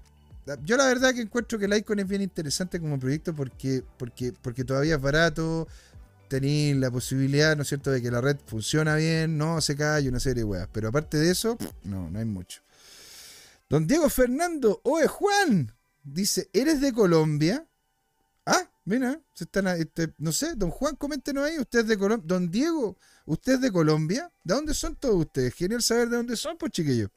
yo 0.65 0.77
la 0.77 0.85
verdad 0.87 1.13
que 1.13 1.21
encuentro 1.21 1.57
que 1.57 1.67
Litecoin 1.67 1.99
es 1.99 2.07
bien 2.07 2.21
interesante 2.21 2.79
como 2.79 2.99
proyecto 2.99 3.33
porque, 3.33 3.83
porque, 3.97 4.33
porque 4.41 4.63
todavía 4.63 4.95
es 4.95 5.01
barato, 5.01 5.67
tenéis 6.31 6.77
la 6.77 6.89
posibilidad, 6.89 7.57
¿no 7.57 7.63
es 7.63 7.67
cierto?, 7.67 7.91
de 7.91 8.01
que 8.01 8.09
la 8.09 8.21
red 8.21 8.37
funciona 8.45 8.95
bien, 8.95 9.37
no 9.37 9.59
se 9.59 9.75
cae, 9.75 10.07
una 10.07 10.19
serie 10.19 10.43
de 10.43 10.45
weas. 10.45 10.69
Pero 10.71 10.87
aparte 10.87 11.17
de 11.17 11.29
eso, 11.29 11.57
no, 11.83 12.09
no 12.09 12.19
hay 12.19 12.25
mucho. 12.25 12.61
Don 13.71 13.87
Diego 13.87 14.09
Fernando, 14.09 14.81
oye 14.83 15.07
Juan, 15.07 15.73
dice, 16.03 16.49
¿eres 16.51 16.81
de 16.81 16.91
Colombia? 16.91 17.65
Ah, 18.45 18.69
mira, 18.83 19.21
se 19.33 19.45
están, 19.45 19.65
este, 19.67 20.13
no 20.17 20.33
sé, 20.33 20.55
don 20.55 20.69
Juan, 20.71 20.97
coméntenos 20.97 21.45
ahí, 21.45 21.57
usted 21.57 21.79
es 21.79 21.87
de 21.87 21.97
Colombia. 21.97 22.25
Don 22.27 22.51
Diego, 22.51 22.97
¿usted 23.25 23.53
es 23.53 23.61
de 23.61 23.71
Colombia? 23.71 24.29
¿De 24.43 24.55
dónde 24.55 24.73
son 24.73 24.97
todos 24.97 25.15
ustedes? 25.15 25.53
Genial 25.53 25.81
saber 25.81 26.09
de 26.09 26.17
dónde 26.17 26.35
son, 26.35 26.57
pues 26.57 26.73
chiquillos. 26.73 27.11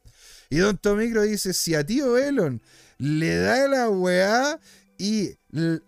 Y 0.49 0.59
don 0.59 0.79
Tomicro 0.79 1.23
dice, 1.23 1.53
si 1.53 1.75
a 1.75 1.85
tío 1.85 2.17
Elon 2.17 2.63
le 2.99 3.35
da 3.35 3.67
la 3.67 3.91
weá 3.91 4.61
y, 4.97 5.31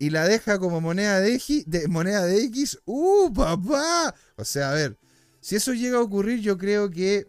y 0.01 0.11
la 0.11 0.27
deja 0.27 0.59
como 0.59 0.81
moneda 0.81 1.21
de, 1.21 1.37
X, 1.37 1.63
de, 1.69 1.87
moneda 1.87 2.25
de 2.25 2.43
X, 2.43 2.81
¡uh, 2.87 3.33
papá! 3.33 4.13
O 4.35 4.45
sea, 4.45 4.73
a 4.73 4.75
ver, 4.75 4.99
si 5.41 5.55
eso 5.55 5.73
llega 5.75 5.99
a 5.99 6.03
ocurrir, 6.03 6.41
yo 6.41 6.59
creo 6.59 6.91
que, 6.91 7.29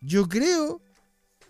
yo 0.00 0.28
creo 0.28 0.82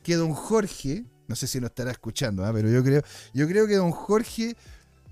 que 0.02 0.16
don 0.16 0.34
Jorge, 0.34 1.06
no 1.32 1.36
sé 1.36 1.46
si 1.46 1.60
nos 1.60 1.70
estará 1.70 1.90
escuchando, 1.90 2.44
¿ah? 2.44 2.52
pero 2.52 2.68
yo 2.68 2.84
creo, 2.84 3.02
yo 3.32 3.48
creo 3.48 3.66
que 3.66 3.76
don 3.76 3.90
Jorge 3.90 4.54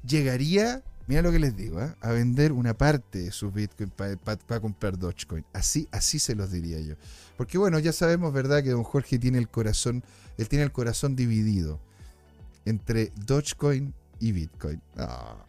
llegaría, 0.07 0.83
mira 1.07 1.23
lo 1.23 1.33
que 1.33 1.39
les 1.39 1.57
digo, 1.57 1.79
¿ah? 1.81 1.97
a 2.03 2.11
vender 2.11 2.53
una 2.53 2.75
parte 2.75 3.21
de 3.21 3.33
sus 3.33 3.51
Bitcoin 3.51 3.89
para 3.89 4.61
comprar 4.61 4.99
Dogecoin. 4.99 5.47
Así, 5.55 5.89
así 5.93 6.19
se 6.19 6.35
los 6.35 6.53
diría 6.53 6.79
yo. 6.79 6.97
Porque 7.39 7.57
bueno, 7.57 7.79
ya 7.79 7.95
sabemos, 7.95 8.35
¿verdad?, 8.35 8.63
que 8.63 8.69
don 8.69 8.83
Jorge 8.83 9.19
tiene 9.19 9.39
el 9.39 9.49
corazón, 9.49 10.05
él 10.37 10.47
tiene 10.47 10.63
el 10.63 10.73
corazón 10.73 11.17
dividido 11.17 11.81
entre 12.67 13.11
Dogecoin 13.25 13.95
y 14.19 14.33
Bitcoin. 14.33 14.83
Ah. 14.99 15.43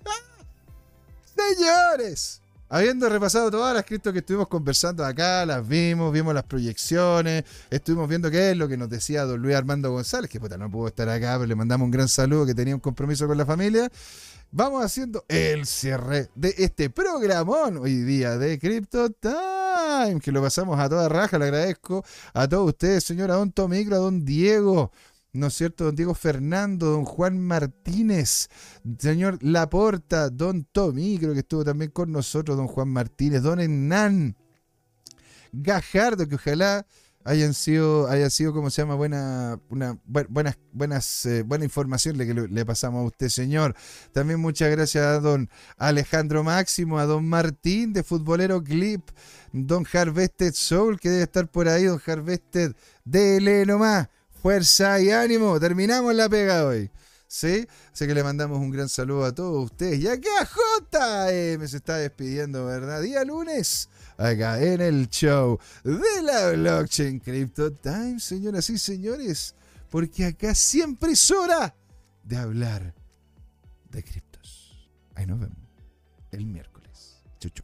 Señores, 1.38 2.42
Habiendo 2.74 3.08
repasado 3.08 3.52
todas 3.52 3.72
las 3.76 3.86
criptos 3.86 4.12
que 4.14 4.18
estuvimos 4.18 4.48
conversando 4.48 5.06
acá, 5.06 5.46
las 5.46 5.68
vimos, 5.68 6.12
vimos 6.12 6.34
las 6.34 6.46
proyecciones, 6.46 7.44
estuvimos 7.70 8.10
viendo 8.10 8.32
qué 8.32 8.50
es 8.50 8.58
lo 8.58 8.68
que 8.68 8.78
nos 8.78 8.90
decía 8.90 9.26
don 9.26 9.40
Luis 9.40 9.56
Armando 9.56 9.92
González, 9.92 10.28
que 10.28 10.40
puta, 10.40 10.58
no 10.58 10.72
pudo 10.72 10.88
estar 10.88 11.08
acá, 11.08 11.34
pero 11.36 11.46
le 11.46 11.54
mandamos 11.54 11.86
un 11.86 11.92
gran 11.92 12.08
saludo, 12.08 12.48
que 12.48 12.56
tenía 12.56 12.74
un 12.74 12.82
compromiso 12.82 13.28
con 13.28 13.38
la 13.38 13.46
familia. 13.46 13.92
Vamos 14.50 14.84
haciendo 14.84 15.24
el 15.28 15.68
cierre 15.68 16.30
de 16.34 16.56
este 16.58 16.90
programón 16.90 17.78
hoy 17.78 17.98
día 17.98 18.40
de 18.40 18.58
Crypto 18.58 19.12
Time, 19.12 20.20
que 20.20 20.32
lo 20.32 20.42
pasamos 20.42 20.80
a 20.80 20.90
toda 20.90 21.08
raja. 21.08 21.38
Le 21.38 21.46
agradezco 21.46 22.04
a 22.34 22.48
todos 22.48 22.70
ustedes, 22.70 23.04
señora 23.04 23.36
Don 23.36 23.52
Tomicro, 23.52 23.98
a 23.98 24.00
Don 24.00 24.26
Diego, 24.26 24.92
¿no 25.34 25.48
es 25.48 25.56
cierto? 25.56 25.86
Don 25.86 25.96
Diego 25.96 26.14
Fernando, 26.14 26.92
don 26.92 27.06
Juan 27.06 27.40
Martínez, 27.40 28.50
señor 29.00 29.40
Laporta, 29.42 30.30
don 30.30 30.64
Tommy, 30.64 31.18
creo 31.18 31.34
que 31.34 31.40
estuvo 31.40 31.66
también 31.66 31.92
con 31.92 32.12
nosotros, 32.12 32.56
don 32.56 32.68
Juan 32.68 32.90
Martínez, 32.90 33.42
don 33.42 33.60
Hernán 33.60 34.38
Gajardo, 35.52 36.28
que 36.28 36.36
ojalá 36.36 36.86
hayan 37.24 37.54
sido, 37.54 38.08
haya 38.10 38.30
sido, 38.30 38.54
como 38.54 38.70
se 38.70 38.82
llama, 38.82 38.96
buena, 38.96 39.60
una, 39.70 39.98
buenas, 40.06 40.58
buenas, 40.72 41.26
eh, 41.26 41.42
buena 41.44 41.66
información 41.66 42.18
que 42.18 42.34
le, 42.34 42.66
pasamos 42.66 43.02
a 43.02 43.06
usted, 43.06 43.30
señor. 43.30 43.76
También 44.12 44.40
muchas 44.40 44.70
gracias 44.70 45.04
a 45.04 45.20
don 45.20 45.50
Alejandro 45.78 46.44
Máximo, 46.44 47.00
a 47.00 47.06
don 47.06 47.28
Martín 47.28 47.94
de 47.94 48.04
Futbolero 48.04 48.64
Clip, 48.64 49.02
don 49.52 49.86
Harvested 49.92 50.54
Soul, 50.54 51.00
que 51.00 51.10
debe 51.10 51.24
estar 51.24 51.48
por 51.50 51.68
ahí, 51.68 51.86
don 51.86 52.02
Harvested, 52.06 52.76
dele 53.04 53.66
nomás 53.66 54.10
fuerza 54.44 55.00
y 55.00 55.10
ánimo. 55.10 55.58
Terminamos 55.58 56.14
la 56.14 56.28
pega 56.28 56.66
hoy. 56.66 56.92
¿Sí? 57.28 57.66
Así 57.94 58.06
que 58.06 58.14
le 58.14 58.24
mandamos 58.24 58.60
un 58.60 58.70
gran 58.70 58.90
saludo 58.90 59.24
a 59.24 59.34
todos 59.34 59.72
ustedes. 59.72 60.02
Y 60.02 60.08
acá 60.08 60.30
JM 60.44 61.66
se 61.66 61.78
está 61.78 61.96
despidiendo, 61.96 62.66
¿verdad? 62.66 63.02
Día 63.02 63.24
lunes, 63.24 63.90
acá 64.18 64.62
en 64.62 64.82
el 64.82 65.08
show 65.08 65.58
de 65.84 66.22
la 66.22 66.52
Blockchain 66.52 67.20
Crypto 67.20 67.72
Time, 67.72 68.20
señoras 68.20 68.70
y 68.70 68.78
señores. 68.78 69.56
Porque 69.90 70.26
acá 70.26 70.54
siempre 70.54 71.14
es 71.14 71.32
hora 71.32 71.74
de 72.24 72.36
hablar 72.36 72.94
de 73.92 74.04
criptos. 74.04 74.92
Ahí 75.16 75.26
nos 75.26 75.40
vemos 75.40 75.58
el 76.32 76.46
miércoles. 76.46 77.24
Chucho. 77.40 77.64